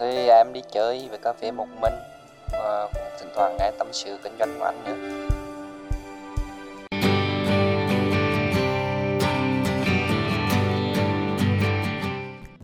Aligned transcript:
Thì 0.00 0.28
à, 0.28 0.36
em 0.36 0.52
đi 0.52 0.60
chơi 0.72 1.08
về 1.12 1.18
cà 1.22 1.32
phê 1.32 1.50
một 1.50 1.66
mình 1.80 1.92
và 2.52 2.88
cũng 2.94 3.02
thỉnh 3.20 3.28
thoảng 3.36 3.56
nghe 3.58 3.70
tâm 3.78 3.86
sự 3.92 4.18
kinh 4.24 4.32
doanh 4.38 4.58
của 4.58 4.64
anh 4.64 4.84
nữa. 4.84 5.26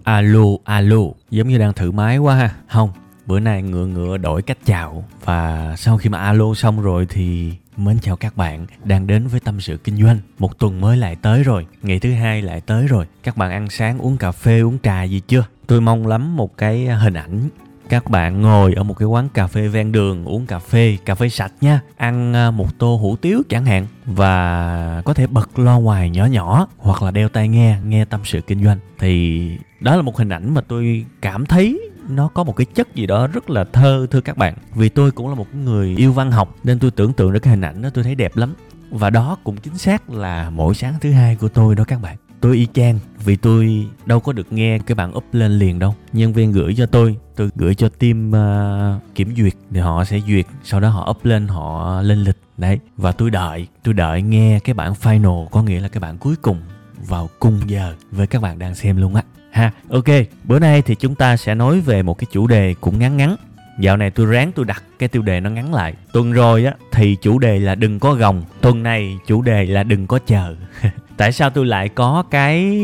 Alo, 0.04 0.44
alo, 0.64 0.96
giống 1.30 1.48
như 1.48 1.58
đang 1.58 1.72
thử 1.72 1.90
máy 1.90 2.18
quá 2.18 2.34
ha. 2.34 2.50
Không, 2.68 2.90
bữa 3.26 3.40
nay 3.40 3.62
ngựa 3.62 3.86
ngựa 3.86 4.16
đổi 4.16 4.42
cách 4.42 4.58
chào 4.64 5.04
và 5.24 5.74
sau 5.78 5.98
khi 5.98 6.08
mà 6.08 6.18
alo 6.18 6.54
xong 6.54 6.82
rồi 6.82 7.06
thì 7.10 7.52
mến 7.76 7.98
chào 7.98 8.16
các 8.16 8.36
bạn 8.36 8.66
đang 8.84 9.06
đến 9.06 9.26
với 9.26 9.40
tâm 9.40 9.60
sự 9.60 9.76
kinh 9.76 10.02
doanh. 10.02 10.18
Một 10.38 10.58
tuần 10.58 10.80
mới 10.80 10.96
lại 10.96 11.16
tới 11.16 11.42
rồi, 11.42 11.66
ngày 11.82 11.98
thứ 11.98 12.12
hai 12.12 12.42
lại 12.42 12.60
tới 12.60 12.86
rồi. 12.86 13.06
Các 13.22 13.36
bạn 13.36 13.50
ăn 13.50 13.70
sáng, 13.70 13.98
uống 13.98 14.16
cà 14.16 14.32
phê, 14.32 14.60
uống 14.60 14.78
trà 14.82 15.02
gì 15.02 15.20
chưa? 15.26 15.44
Tôi 15.66 15.80
mong 15.80 16.06
lắm 16.06 16.36
một 16.36 16.58
cái 16.58 16.86
hình 16.86 17.14
ảnh. 17.14 17.48
Các 17.88 18.10
bạn 18.10 18.42
ngồi 18.42 18.74
ở 18.74 18.82
một 18.82 18.94
cái 18.94 19.06
quán 19.06 19.28
cà 19.28 19.46
phê 19.46 19.68
ven 19.68 19.92
đường, 19.92 20.24
uống 20.24 20.46
cà 20.46 20.58
phê 20.58 20.96
cà 21.04 21.14
phê 21.14 21.28
sạch 21.28 21.52
nha. 21.60 21.80
Ăn 21.96 22.32
à, 22.34 22.50
một 22.50 22.78
tô 22.78 22.96
hủ 22.96 23.16
tiếu 23.16 23.42
chẳng 23.48 23.64
hạn 23.64 23.86
và 24.06 25.02
có 25.04 25.14
thể 25.14 25.26
bật 25.26 25.58
loa 25.58 25.74
ngoài 25.74 26.10
nhỏ 26.10 26.26
nhỏ 26.26 26.68
hoặc 26.78 27.02
là 27.02 27.10
đeo 27.10 27.28
tai 27.28 27.48
nghe 27.48 27.78
nghe 27.86 28.04
tâm 28.04 28.20
sự 28.24 28.40
kinh 28.40 28.64
doanh. 28.64 28.78
Thì 28.98 29.50
đó 29.80 29.96
là 29.96 30.02
một 30.02 30.16
hình 30.16 30.28
ảnh 30.28 30.54
mà 30.54 30.60
tôi 30.60 31.04
cảm 31.22 31.46
thấy 31.46 31.80
nó 32.08 32.28
có 32.28 32.44
một 32.44 32.56
cái 32.56 32.64
chất 32.64 32.94
gì 32.94 33.06
đó 33.06 33.26
rất 33.26 33.50
là 33.50 33.64
thơ 33.64 34.06
thưa 34.10 34.20
các 34.20 34.36
bạn. 34.36 34.54
Vì 34.74 34.88
tôi 34.88 35.10
cũng 35.10 35.28
là 35.28 35.34
một 35.34 35.54
người 35.54 35.96
yêu 35.96 36.12
văn 36.12 36.30
học 36.30 36.54
nên 36.64 36.78
tôi 36.78 36.90
tưởng 36.90 37.12
tượng 37.12 37.30
ra 37.32 37.38
cái 37.38 37.50
hình 37.50 37.64
ảnh 37.64 37.82
đó 37.82 37.88
tôi 37.94 38.04
thấy 38.04 38.14
đẹp 38.14 38.36
lắm. 38.36 38.54
Và 38.90 39.10
đó 39.10 39.36
cũng 39.44 39.56
chính 39.56 39.78
xác 39.78 40.10
là 40.10 40.50
mỗi 40.50 40.74
sáng 40.74 40.94
thứ 41.00 41.12
hai 41.12 41.36
của 41.36 41.48
tôi 41.48 41.74
đó 41.74 41.84
các 41.84 42.00
bạn. 42.00 42.16
Tôi 42.40 42.56
y 42.56 42.66
chang 42.74 42.98
vì 43.24 43.36
tôi 43.36 43.86
đâu 44.06 44.20
có 44.20 44.32
được 44.32 44.52
nghe 44.52 44.78
cái 44.78 44.94
bạn 44.94 45.16
up 45.16 45.24
lên 45.32 45.58
liền 45.58 45.78
đâu. 45.78 45.94
Nhân 46.12 46.32
viên 46.32 46.52
gửi 46.52 46.74
cho 46.76 46.86
tôi 46.86 47.16
tôi 47.36 47.50
gửi 47.54 47.74
cho 47.74 47.88
team 47.88 48.30
uh, 48.30 49.14
kiểm 49.14 49.34
duyệt 49.36 49.52
thì 49.70 49.80
họ 49.80 50.04
sẽ 50.04 50.20
duyệt 50.26 50.46
sau 50.64 50.80
đó 50.80 50.88
họ 50.88 51.10
up 51.10 51.24
lên 51.24 51.48
họ 51.48 52.02
lên 52.02 52.18
lịch. 52.18 52.36
Đấy 52.56 52.78
và 52.96 53.12
tôi 53.12 53.30
đợi 53.30 53.66
tôi 53.84 53.94
đợi 53.94 54.22
nghe 54.22 54.60
cái 54.64 54.74
bản 54.74 54.92
final 55.02 55.46
có 55.46 55.62
nghĩa 55.62 55.80
là 55.80 55.88
cái 55.88 56.00
bản 56.00 56.18
cuối 56.18 56.36
cùng 56.42 56.60
vào 57.06 57.28
cùng 57.38 57.60
giờ. 57.66 57.94
Với 58.10 58.26
các 58.26 58.42
bạn 58.42 58.58
đang 58.58 58.74
xem 58.74 58.96
luôn 58.96 59.14
á 59.14 59.22
ha, 59.56 59.70
ok, 59.90 60.04
bữa 60.44 60.58
nay 60.58 60.82
thì 60.82 60.94
chúng 60.94 61.14
ta 61.14 61.36
sẽ 61.36 61.54
nói 61.54 61.80
về 61.80 62.02
một 62.02 62.18
cái 62.18 62.26
chủ 62.32 62.46
đề 62.46 62.74
cũng 62.80 62.98
ngắn 62.98 63.16
ngắn. 63.16 63.36
Dạo 63.78 63.96
này 63.96 64.10
tôi 64.10 64.26
ráng 64.26 64.52
tôi 64.52 64.64
đặt 64.64 64.82
cái 64.98 65.08
tiêu 65.08 65.22
đề 65.22 65.40
nó 65.40 65.50
ngắn 65.50 65.74
lại. 65.74 65.94
Tuần 66.12 66.32
rồi 66.32 66.64
á, 66.64 66.74
thì 66.92 67.16
chủ 67.22 67.38
đề 67.38 67.58
là 67.58 67.74
đừng 67.74 67.98
có 67.98 68.14
gồng. 68.14 68.44
Tuần 68.60 68.82
này 68.82 69.18
chủ 69.26 69.42
đề 69.42 69.66
là 69.66 69.82
đừng 69.82 70.06
có 70.06 70.18
chờ. 70.26 70.56
Tại 71.16 71.32
sao 71.32 71.50
tôi 71.50 71.66
lại 71.66 71.88
có 71.88 72.24
cái 72.30 72.78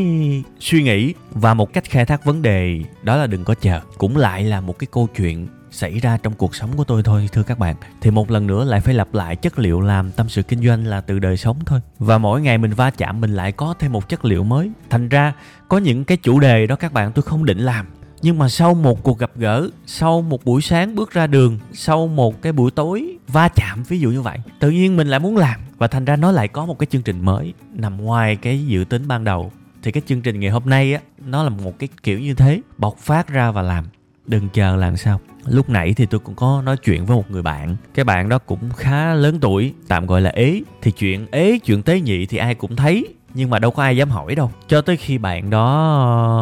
suy 0.61 0.83
nghĩ 0.83 1.15
và 1.31 1.55
một 1.55 1.73
cách 1.73 1.85
khai 1.85 2.05
thác 2.05 2.25
vấn 2.25 2.43
đề 2.43 2.81
đó 3.03 3.17
là 3.17 3.27
đừng 3.27 3.45
có 3.45 3.55
chờ? 3.55 3.81
Cũng 3.99 4.17
lại 4.17 4.45
là 4.45 4.61
một 4.61 4.79
cái 4.79 4.87
câu 4.93 5.09
chuyện 5.17 5.47
xảy 5.73 5.99
ra 5.99 6.19
trong 6.23 6.35
cuộc 6.35 6.55
sống 6.55 6.71
của 6.77 6.85
tôi 6.85 7.03
thôi, 7.03 7.29
thưa 7.33 7.43
các 7.43 7.59
bạn. 7.59 7.77
Thì 8.01 8.11
một 8.11 8.31
lần 8.31 8.47
nữa 8.47 8.65
lại 8.65 8.81
phải 8.81 8.95
lặp 8.95 9.15
lại 9.15 9.37
chất 9.37 9.59
liệu 9.59 9.81
làm 9.81 10.11
tâm 10.13 10.29
sự 10.29 10.43
kinh 10.43 10.67
doanh 10.67 10.87
là 10.87 11.01
từ 11.01 11.19
đời 11.19 11.37
sống 11.37 11.59
thôi. 11.67 11.81
Và 11.99 12.19
mỗi 12.19 12.41
ngày 12.41 12.59
mình 12.59 12.73
va 12.73 12.91
chạm 12.91 13.21
mình 13.21 13.35
lại 13.35 13.53
có 13.53 13.75
thêm 13.79 13.93
một 13.93 14.09
chất 14.09 14.25
liệu 14.25 14.45
mới. 14.45 14.71
Thành 14.91 15.09
ra, 15.09 15.33
có 15.69 15.79
những 15.79 16.05
cái 16.05 16.17
chủ 16.17 16.41
đề 16.41 16.67
đó 16.67 16.77
các 16.77 16.93
bạn 16.93 17.13
tôi 17.13 17.23
không 17.23 17.45
định 17.45 17.59
làm. 17.59 17.87
Nhưng 18.23 18.39
mà 18.39 18.49
sau 18.49 18.75
một 18.75 19.03
cuộc 19.03 19.19
gặp 19.19 19.31
gỡ, 19.37 19.69
sau 19.87 20.23
một 20.23 20.45
buổi 20.45 20.63
sáng 20.63 20.95
bước 20.95 21.11
ra 21.11 21.27
đường, 21.27 21.59
sau 21.73 22.07
một 22.07 22.43
cái 22.43 22.53
buổi 22.53 22.71
tối 22.71 23.17
va 23.29 23.49
chạm, 23.49 23.83
ví 23.83 24.01
dụ 24.01 24.11
như 24.11 24.23
vậy, 24.23 24.39
tự 24.61 24.71
nhiên 24.71 24.97
mình 24.97 25.09
lại 25.09 25.21
muốn 25.21 25.37
làm. 25.37 25.61
Và 25.79 25.87
thành 25.87 26.05
ra 26.05 26.17
nó 26.17 26.33
lại 26.33 26.49
có 26.49 26.67
một 26.67 26.79
cái 26.79 26.87
chương 26.87 27.03
trình 27.03 27.25
mới 27.25 27.55
nằm 27.73 28.05
ngoài 28.05 28.37
cái 28.37 28.67
dự 28.67 28.85
tính 28.89 29.09
ban 29.09 29.25
đầu. 29.25 29.53
Thì 29.83 29.93
cái 29.93 30.03
chương 30.07 30.23
trình 30.23 30.41
ngày 30.41 30.51
hôm 30.51 30.63
nay 30.67 30.95
á, 30.95 31.01
nó 31.27 31.43
là 31.43 31.51
một 31.51 31.79
cái 31.79 31.89
kiểu 32.03 32.19
như 32.19 32.35
thế, 32.35 32.61
bộc 32.79 32.99
phát 32.99 33.29
ra 33.29 33.51
và 33.51 33.63
làm 33.63 33.85
đừng 34.33 34.49
chờ 34.49 34.77
làm 34.77 34.97
sao. 34.97 35.21
Lúc 35.47 35.69
nãy 35.69 35.95
thì 35.97 36.07
tôi 36.07 36.21
cũng 36.21 36.35
có 36.35 36.63
nói 36.65 36.77
chuyện 36.77 37.07
với 37.07 37.17
một 37.17 37.31
người 37.31 37.43
bạn. 37.43 37.77
Cái 37.95 38.05
bạn 38.05 38.29
đó 38.29 38.39
cũng 38.39 38.71
khá 38.77 39.15
lớn 39.15 39.39
tuổi, 39.41 39.73
tạm 39.89 40.07
gọi 40.07 40.21
là 40.21 40.31
ế. 40.31 40.61
Thì 40.83 40.91
chuyện 40.91 41.27
ế, 41.31 41.59
chuyện 41.59 41.83
tế 41.83 42.01
nhị 42.01 42.27
thì 42.27 42.39
ai 42.39 42.55
cũng 42.55 42.77
thấy, 42.77 43.15
nhưng 43.35 43.51
mà 43.51 43.59
đâu 43.59 43.71
có 43.71 43.83
ai 43.83 43.97
dám 43.97 44.11
hỏi 44.11 44.35
đâu. 44.35 44.51
Cho 44.69 44.81
tới 44.81 44.97
khi 44.97 45.19
bạn 45.19 45.51
đó 45.51 45.95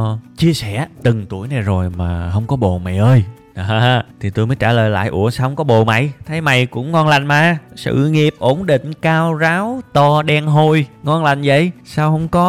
ờ, 0.04 0.18
chia 0.36 0.52
sẻ, 0.52 0.86
từng 1.02 1.26
tuổi 1.28 1.48
này 1.48 1.60
rồi 1.60 1.90
mà 1.90 2.30
không 2.32 2.46
có 2.46 2.56
bồ 2.56 2.78
mày 2.78 2.98
ơi. 2.98 3.24
À, 3.68 4.04
thì 4.20 4.30
tôi 4.30 4.46
mới 4.46 4.56
trả 4.56 4.72
lời 4.72 4.90
lại 4.90 5.08
ủa 5.08 5.30
sao 5.30 5.46
không 5.46 5.56
có 5.56 5.64
bồ 5.64 5.84
mày? 5.84 6.12
Thấy 6.26 6.40
mày 6.40 6.66
cũng 6.66 6.92
ngon 6.92 7.08
lành 7.08 7.26
mà. 7.26 7.58
Sự 7.76 8.08
nghiệp 8.08 8.34
ổn 8.38 8.66
định 8.66 8.92
cao 9.02 9.34
ráo 9.34 9.80
to 9.92 10.22
đen 10.22 10.46
hôi 10.46 10.86
ngon 11.02 11.24
lành 11.24 11.42
vậy? 11.44 11.70
Sao 11.84 12.10
không 12.10 12.28
có 12.28 12.44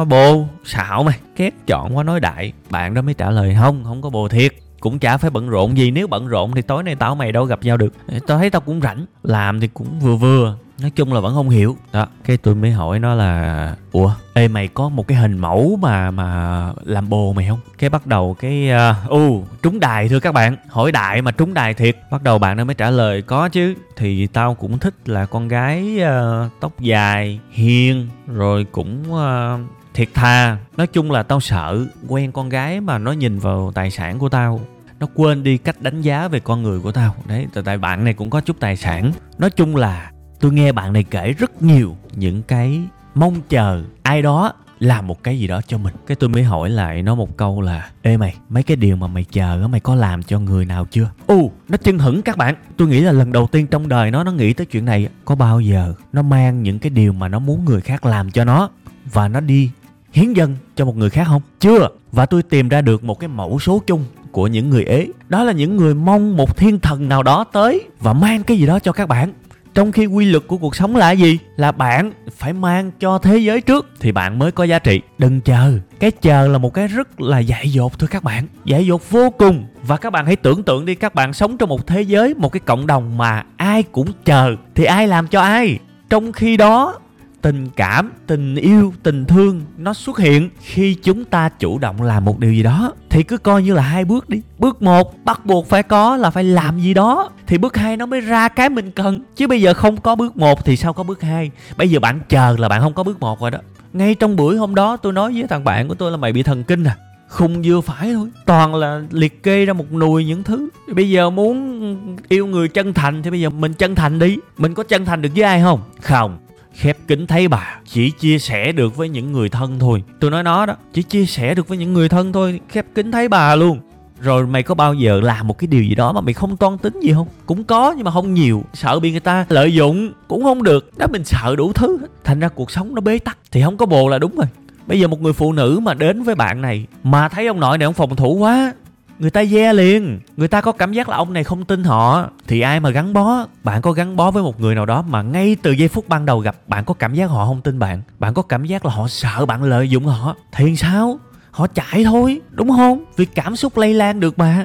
ờ, 0.00 0.04
bồ? 0.04 0.46
Xạo 0.64 1.02
mày 1.02 1.18
kép 1.36 1.52
chọn 1.66 1.96
quá 1.96 2.04
nói 2.04 2.20
đại. 2.20 2.52
Bạn 2.70 2.94
đó 2.94 3.02
mới 3.02 3.14
trả 3.14 3.30
lời 3.30 3.56
không 3.60 3.84
không 3.84 4.02
có 4.02 4.10
bồ 4.10 4.28
thiệt. 4.28 4.52
Cũng 4.80 4.98
chả 4.98 5.16
phải 5.16 5.30
bận 5.30 5.48
rộn 5.48 5.76
gì. 5.76 5.90
Nếu 5.90 6.06
bận 6.06 6.26
rộn 6.26 6.52
thì 6.54 6.62
tối 6.62 6.82
nay 6.82 6.94
tao 6.94 7.14
mày 7.14 7.32
đâu 7.32 7.44
gặp 7.44 7.58
nhau 7.62 7.76
được. 7.76 7.92
Ờ, 8.08 8.18
tao 8.26 8.38
thấy 8.38 8.50
tao 8.50 8.60
cũng 8.60 8.80
rảnh. 8.80 9.06
Làm 9.22 9.60
thì 9.60 9.68
cũng 9.74 10.00
vừa 10.00 10.16
vừa 10.16 10.56
nói 10.80 10.90
chung 10.90 11.12
là 11.12 11.20
vẫn 11.20 11.34
không 11.34 11.48
hiểu. 11.48 11.76
Đó 11.92 12.06
cái 12.24 12.36
tôi 12.36 12.54
mới 12.54 12.70
hỏi 12.70 12.98
nó 12.98 13.14
là 13.14 13.76
ủa 13.92 14.14
ê 14.34 14.48
mày 14.48 14.68
có 14.68 14.88
một 14.88 15.08
cái 15.08 15.18
hình 15.18 15.38
mẫu 15.38 15.78
mà 15.82 16.10
mà 16.10 16.72
làm 16.84 17.08
bồ 17.08 17.32
mày 17.32 17.46
không? 17.48 17.58
Cái 17.78 17.90
bắt 17.90 18.06
đầu 18.06 18.36
cái 18.40 18.70
uh, 18.70 19.10
u 19.10 19.44
trúng 19.62 19.80
đài 19.80 20.08
thưa 20.08 20.20
các 20.20 20.32
bạn. 20.32 20.56
Hỏi 20.68 20.92
đại 20.92 21.22
mà 21.22 21.30
trúng 21.30 21.54
đài 21.54 21.74
thiệt. 21.74 21.96
Bắt 22.10 22.22
đầu 22.22 22.38
bạn 22.38 22.56
nó 22.56 22.64
mới 22.64 22.74
trả 22.74 22.90
lời 22.90 23.22
có 23.22 23.48
chứ 23.48 23.74
thì 23.96 24.26
tao 24.26 24.54
cũng 24.54 24.78
thích 24.78 24.94
là 25.06 25.26
con 25.26 25.48
gái 25.48 26.00
uh, 26.02 26.52
tóc 26.60 26.80
dài 26.80 27.40
hiền 27.50 28.08
rồi 28.26 28.66
cũng 28.72 29.12
uh, 29.12 29.60
thiệt 29.94 30.08
thà 30.14 30.56
nói 30.76 30.86
chung 30.86 31.10
là 31.10 31.22
tao 31.22 31.40
sợ 31.40 31.86
quen 32.08 32.32
con 32.32 32.48
gái 32.48 32.80
mà 32.80 32.98
nó 32.98 33.12
nhìn 33.12 33.38
vào 33.38 33.72
tài 33.74 33.90
sản 33.90 34.18
của 34.18 34.28
tao 34.28 34.60
nó 35.00 35.06
quên 35.14 35.42
đi 35.42 35.58
cách 35.58 35.82
đánh 35.82 36.00
giá 36.02 36.28
về 36.28 36.40
con 36.40 36.62
người 36.62 36.80
của 36.80 36.92
tao. 36.92 37.14
Đấy 37.26 37.46
tại 37.64 37.78
bạn 37.78 38.04
này 38.04 38.14
cũng 38.14 38.30
có 38.30 38.40
chút 38.40 38.56
tài 38.60 38.76
sản. 38.76 39.12
Nói 39.38 39.50
chung 39.50 39.76
là 39.76 40.10
tôi 40.40 40.52
nghe 40.52 40.72
bạn 40.72 40.92
này 40.92 41.02
kể 41.02 41.32
rất 41.32 41.62
nhiều 41.62 41.96
những 42.14 42.42
cái 42.42 42.80
mong 43.14 43.34
chờ 43.48 43.82
ai 44.02 44.22
đó 44.22 44.52
làm 44.78 45.06
một 45.06 45.22
cái 45.22 45.38
gì 45.38 45.46
đó 45.46 45.60
cho 45.66 45.78
mình. 45.78 45.94
Cái 46.06 46.16
tôi 46.16 46.28
mới 46.28 46.42
hỏi 46.42 46.70
lại 46.70 47.02
nó 47.02 47.14
một 47.14 47.36
câu 47.36 47.60
là, 47.60 47.90
ê 48.02 48.16
mày, 48.16 48.34
mấy 48.48 48.62
cái 48.62 48.76
điều 48.76 48.96
mà 48.96 49.06
mày 49.06 49.24
chờ 49.24 49.60
á, 49.62 49.66
mày 49.66 49.80
có 49.80 49.94
làm 49.94 50.22
cho 50.22 50.38
người 50.40 50.64
nào 50.64 50.86
chưa? 50.90 51.10
U 51.26 51.52
nó 51.68 51.76
chân 51.76 51.98
hững 51.98 52.22
các 52.22 52.36
bạn. 52.36 52.54
Tôi 52.76 52.88
nghĩ 52.88 53.00
là 53.00 53.12
lần 53.12 53.32
đầu 53.32 53.46
tiên 53.46 53.66
trong 53.66 53.88
đời 53.88 54.10
nó 54.10 54.24
nó 54.24 54.32
nghĩ 54.32 54.52
tới 54.52 54.66
chuyện 54.66 54.84
này. 54.84 55.08
Có 55.24 55.34
bao 55.34 55.60
giờ 55.60 55.94
nó 56.12 56.22
mang 56.22 56.62
những 56.62 56.78
cái 56.78 56.90
điều 56.90 57.12
mà 57.12 57.28
nó 57.28 57.38
muốn 57.38 57.64
người 57.64 57.80
khác 57.80 58.06
làm 58.06 58.30
cho 58.30 58.44
nó 58.44 58.70
và 59.12 59.28
nó 59.28 59.40
đi 59.40 59.70
hiến 60.12 60.32
dân 60.32 60.56
cho 60.76 60.84
một 60.84 60.96
người 60.96 61.10
khác 61.10 61.24
không? 61.26 61.42
Chưa. 61.60 61.88
Và 62.12 62.26
tôi 62.26 62.42
tìm 62.42 62.68
ra 62.68 62.80
được 62.80 63.04
một 63.04 63.18
cái 63.20 63.28
mẫu 63.28 63.58
số 63.58 63.82
chung 63.86 64.04
của 64.32 64.46
những 64.46 64.70
người 64.70 64.84
ế. 64.84 65.08
Đó 65.28 65.44
là 65.44 65.52
những 65.52 65.76
người 65.76 65.94
mong 65.94 66.36
một 66.36 66.56
thiên 66.56 66.80
thần 66.80 67.08
nào 67.08 67.22
đó 67.22 67.44
tới 67.52 67.84
và 68.00 68.12
mang 68.12 68.42
cái 68.42 68.58
gì 68.58 68.66
đó 68.66 68.78
cho 68.78 68.92
các 68.92 69.08
bạn 69.08 69.32
trong 69.74 69.92
khi 69.92 70.06
quy 70.06 70.24
luật 70.24 70.44
của 70.46 70.56
cuộc 70.56 70.76
sống 70.76 70.96
là 70.96 71.10
gì? 71.10 71.38
Là 71.56 71.72
bạn 71.72 72.12
phải 72.36 72.52
mang 72.52 72.90
cho 73.00 73.18
thế 73.18 73.38
giới 73.38 73.60
trước 73.60 73.86
thì 74.00 74.12
bạn 74.12 74.38
mới 74.38 74.52
có 74.52 74.64
giá 74.64 74.78
trị. 74.78 75.00
Đừng 75.18 75.40
chờ. 75.40 75.78
Cái 76.00 76.10
chờ 76.10 76.48
là 76.48 76.58
một 76.58 76.74
cái 76.74 76.86
rất 76.86 77.20
là 77.20 77.38
dại 77.38 77.72
dột 77.72 77.98
thôi 77.98 78.08
các 78.12 78.24
bạn. 78.24 78.46
Dại 78.64 78.86
dột 78.86 79.10
vô 79.10 79.30
cùng. 79.30 79.64
Và 79.82 79.96
các 79.96 80.10
bạn 80.10 80.26
hãy 80.26 80.36
tưởng 80.36 80.62
tượng 80.62 80.86
đi, 80.86 80.94
các 80.94 81.14
bạn 81.14 81.32
sống 81.32 81.58
trong 81.58 81.68
một 81.68 81.86
thế 81.86 82.02
giới, 82.02 82.34
một 82.34 82.52
cái 82.52 82.60
cộng 82.60 82.86
đồng 82.86 83.18
mà 83.18 83.44
ai 83.56 83.82
cũng 83.82 84.12
chờ. 84.24 84.56
Thì 84.74 84.84
ai 84.84 85.06
làm 85.06 85.26
cho 85.26 85.40
ai? 85.40 85.78
Trong 86.10 86.32
khi 86.32 86.56
đó 86.56 86.98
tình 87.42 87.68
cảm, 87.76 88.12
tình 88.26 88.54
yêu, 88.54 88.92
tình 89.02 89.24
thương 89.24 89.62
nó 89.76 89.94
xuất 89.94 90.18
hiện 90.18 90.50
khi 90.60 90.94
chúng 90.94 91.24
ta 91.24 91.48
chủ 91.48 91.78
động 91.78 92.02
làm 92.02 92.24
một 92.24 92.38
điều 92.38 92.52
gì 92.52 92.62
đó. 92.62 92.92
Thì 93.10 93.22
cứ 93.22 93.38
coi 93.38 93.62
như 93.62 93.74
là 93.74 93.82
hai 93.82 94.04
bước 94.04 94.28
đi. 94.28 94.42
Bước 94.58 94.82
một, 94.82 95.24
bắt 95.24 95.46
buộc 95.46 95.68
phải 95.68 95.82
có 95.82 96.16
là 96.16 96.30
phải 96.30 96.44
làm 96.44 96.80
gì 96.80 96.94
đó. 96.94 97.30
Thì 97.46 97.58
bước 97.58 97.76
hai 97.76 97.96
nó 97.96 98.06
mới 98.06 98.20
ra 98.20 98.48
cái 98.48 98.68
mình 98.68 98.90
cần. 98.90 99.20
Chứ 99.36 99.46
bây 99.46 99.62
giờ 99.62 99.74
không 99.74 99.96
có 99.96 100.14
bước 100.14 100.36
một 100.36 100.64
thì 100.64 100.76
sao 100.76 100.92
có 100.92 101.02
bước 101.02 101.22
hai? 101.22 101.50
Bây 101.76 101.90
giờ 101.90 102.00
bạn 102.00 102.20
chờ 102.28 102.56
là 102.58 102.68
bạn 102.68 102.80
không 102.80 102.94
có 102.94 103.02
bước 103.02 103.20
một 103.20 103.40
rồi 103.40 103.50
đó. 103.50 103.58
Ngay 103.92 104.14
trong 104.14 104.36
buổi 104.36 104.56
hôm 104.56 104.74
đó 104.74 104.96
tôi 104.96 105.12
nói 105.12 105.32
với 105.32 105.44
thằng 105.48 105.64
bạn 105.64 105.88
của 105.88 105.94
tôi 105.94 106.10
là 106.10 106.16
mày 106.16 106.32
bị 106.32 106.42
thần 106.42 106.64
kinh 106.64 106.84
à? 106.84 106.96
Khùng 107.28 107.62
vừa 107.64 107.80
phải 107.80 108.12
thôi. 108.12 108.28
Toàn 108.46 108.74
là 108.74 109.02
liệt 109.10 109.42
kê 109.42 109.64
ra 109.64 109.72
một 109.72 109.92
nùi 109.92 110.24
những 110.24 110.42
thứ. 110.42 110.68
Bây 110.94 111.10
giờ 111.10 111.30
muốn 111.30 112.16
yêu 112.28 112.46
người 112.46 112.68
chân 112.68 112.94
thành 112.94 113.22
thì 113.22 113.30
bây 113.30 113.40
giờ 113.40 113.50
mình 113.50 113.74
chân 113.74 113.94
thành 113.94 114.18
đi. 114.18 114.36
Mình 114.58 114.74
có 114.74 114.82
chân 114.82 115.04
thành 115.04 115.22
được 115.22 115.28
với 115.34 115.42
ai 115.42 115.60
không? 115.62 115.80
Không 116.00 116.38
khép 116.80 116.96
kính 117.08 117.26
thấy 117.26 117.48
bà, 117.48 117.78
chỉ 117.86 118.10
chia 118.10 118.38
sẻ 118.38 118.72
được 118.72 118.96
với 118.96 119.08
những 119.08 119.32
người 119.32 119.48
thân 119.48 119.78
thôi. 119.78 120.02
Tôi 120.20 120.30
nói 120.30 120.42
nó 120.42 120.66
đó, 120.66 120.76
chỉ 120.92 121.02
chia 121.02 121.26
sẻ 121.26 121.54
được 121.54 121.68
với 121.68 121.78
những 121.78 121.92
người 121.94 122.08
thân 122.08 122.32
thôi, 122.32 122.60
khép 122.68 122.86
kính 122.94 123.12
thấy 123.12 123.28
bà 123.28 123.56
luôn. 123.56 123.80
Rồi 124.20 124.46
mày 124.46 124.62
có 124.62 124.74
bao 124.74 124.94
giờ 124.94 125.20
làm 125.20 125.48
một 125.48 125.58
cái 125.58 125.66
điều 125.66 125.82
gì 125.82 125.94
đó 125.94 126.12
mà 126.12 126.20
mày 126.20 126.34
không 126.34 126.56
toan 126.56 126.78
tính 126.78 127.00
gì 127.00 127.12
không? 127.12 127.28
Cũng 127.46 127.64
có, 127.64 127.94
nhưng 127.96 128.04
mà 128.04 128.10
không 128.10 128.34
nhiều. 128.34 128.64
Sợ 128.74 129.00
bị 129.00 129.10
người 129.10 129.20
ta 129.20 129.46
lợi 129.48 129.74
dụng, 129.74 130.12
cũng 130.28 130.44
không 130.44 130.62
được. 130.62 130.98
Đó, 130.98 131.06
mình 131.12 131.24
sợ 131.24 131.56
đủ 131.56 131.72
thứ 131.72 131.98
thành 132.24 132.40
ra 132.40 132.48
cuộc 132.48 132.70
sống 132.70 132.94
nó 132.94 133.00
bế 133.00 133.18
tắc, 133.18 133.38
thì 133.50 133.62
không 133.62 133.76
có 133.76 133.86
bồ 133.86 134.08
là 134.08 134.18
đúng 134.18 134.36
rồi. 134.36 134.46
Bây 134.86 135.00
giờ 135.00 135.08
một 135.08 135.20
người 135.20 135.32
phụ 135.32 135.52
nữ 135.52 135.80
mà 135.82 135.94
đến 135.94 136.22
với 136.22 136.34
bạn 136.34 136.60
này, 136.60 136.86
mà 137.02 137.28
thấy 137.28 137.46
ông 137.46 137.60
nội 137.60 137.78
này 137.78 137.84
ông 137.84 137.94
phòng 137.94 138.16
thủ 138.16 138.34
quá 138.34 138.72
người 139.20 139.30
ta 139.30 139.42
ve 139.50 139.72
liền. 139.72 140.20
Người 140.36 140.48
ta 140.48 140.60
có 140.60 140.72
cảm 140.72 140.92
giác 140.92 141.08
là 141.08 141.16
ông 141.16 141.32
này 141.32 141.44
không 141.44 141.64
tin 141.64 141.84
họ. 141.84 142.28
Thì 142.46 142.60
ai 142.60 142.80
mà 142.80 142.90
gắn 142.90 143.12
bó? 143.12 143.46
Bạn 143.64 143.82
có 143.82 143.92
gắn 143.92 144.16
bó 144.16 144.30
với 144.30 144.42
một 144.42 144.60
người 144.60 144.74
nào 144.74 144.86
đó 144.86 145.02
mà 145.02 145.22
ngay 145.22 145.56
từ 145.62 145.72
giây 145.72 145.88
phút 145.88 146.08
ban 146.08 146.26
đầu 146.26 146.38
gặp, 146.38 146.56
bạn 146.66 146.84
có 146.84 146.94
cảm 146.94 147.14
giác 147.14 147.26
họ 147.26 147.46
không 147.46 147.60
tin 147.60 147.78
bạn? 147.78 148.02
Bạn 148.18 148.34
có 148.34 148.42
cảm 148.42 148.64
giác 148.64 148.84
là 148.84 148.92
họ 148.92 149.08
sợ 149.08 149.46
bạn 149.46 149.62
lợi 149.62 149.90
dụng 149.90 150.06
họ? 150.06 150.36
Thì 150.52 150.76
sao? 150.76 151.18
Họ 151.50 151.66
chạy 151.66 152.04
thôi, 152.04 152.40
đúng 152.50 152.70
không? 152.70 153.04
Vì 153.16 153.24
cảm 153.24 153.56
xúc 153.56 153.76
lây 153.76 153.94
lan 153.94 154.20
được 154.20 154.38
mà. 154.38 154.64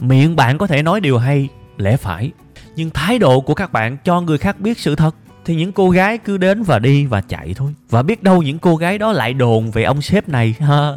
Miệng 0.00 0.36
bạn 0.36 0.58
có 0.58 0.66
thể 0.66 0.82
nói 0.82 1.00
điều 1.00 1.18
hay, 1.18 1.48
lẽ 1.76 1.96
phải. 1.96 2.30
Nhưng 2.76 2.90
thái 2.90 3.18
độ 3.18 3.40
của 3.40 3.54
các 3.54 3.72
bạn 3.72 3.96
cho 4.04 4.20
người 4.20 4.38
khác 4.38 4.60
biết 4.60 4.78
sự 4.78 4.96
thật, 4.96 5.14
thì 5.44 5.56
những 5.56 5.72
cô 5.72 5.90
gái 5.90 6.18
cứ 6.18 6.36
đến 6.36 6.62
và 6.62 6.78
đi 6.78 7.06
và 7.06 7.20
chạy 7.20 7.54
thôi. 7.56 7.74
Và 7.90 8.02
biết 8.02 8.22
đâu 8.22 8.42
những 8.42 8.58
cô 8.58 8.76
gái 8.76 8.98
đó 8.98 9.12
lại 9.12 9.34
đồn 9.34 9.70
về 9.70 9.82
ông 9.82 10.02
sếp 10.02 10.28
này, 10.28 10.54
ha 10.60 10.92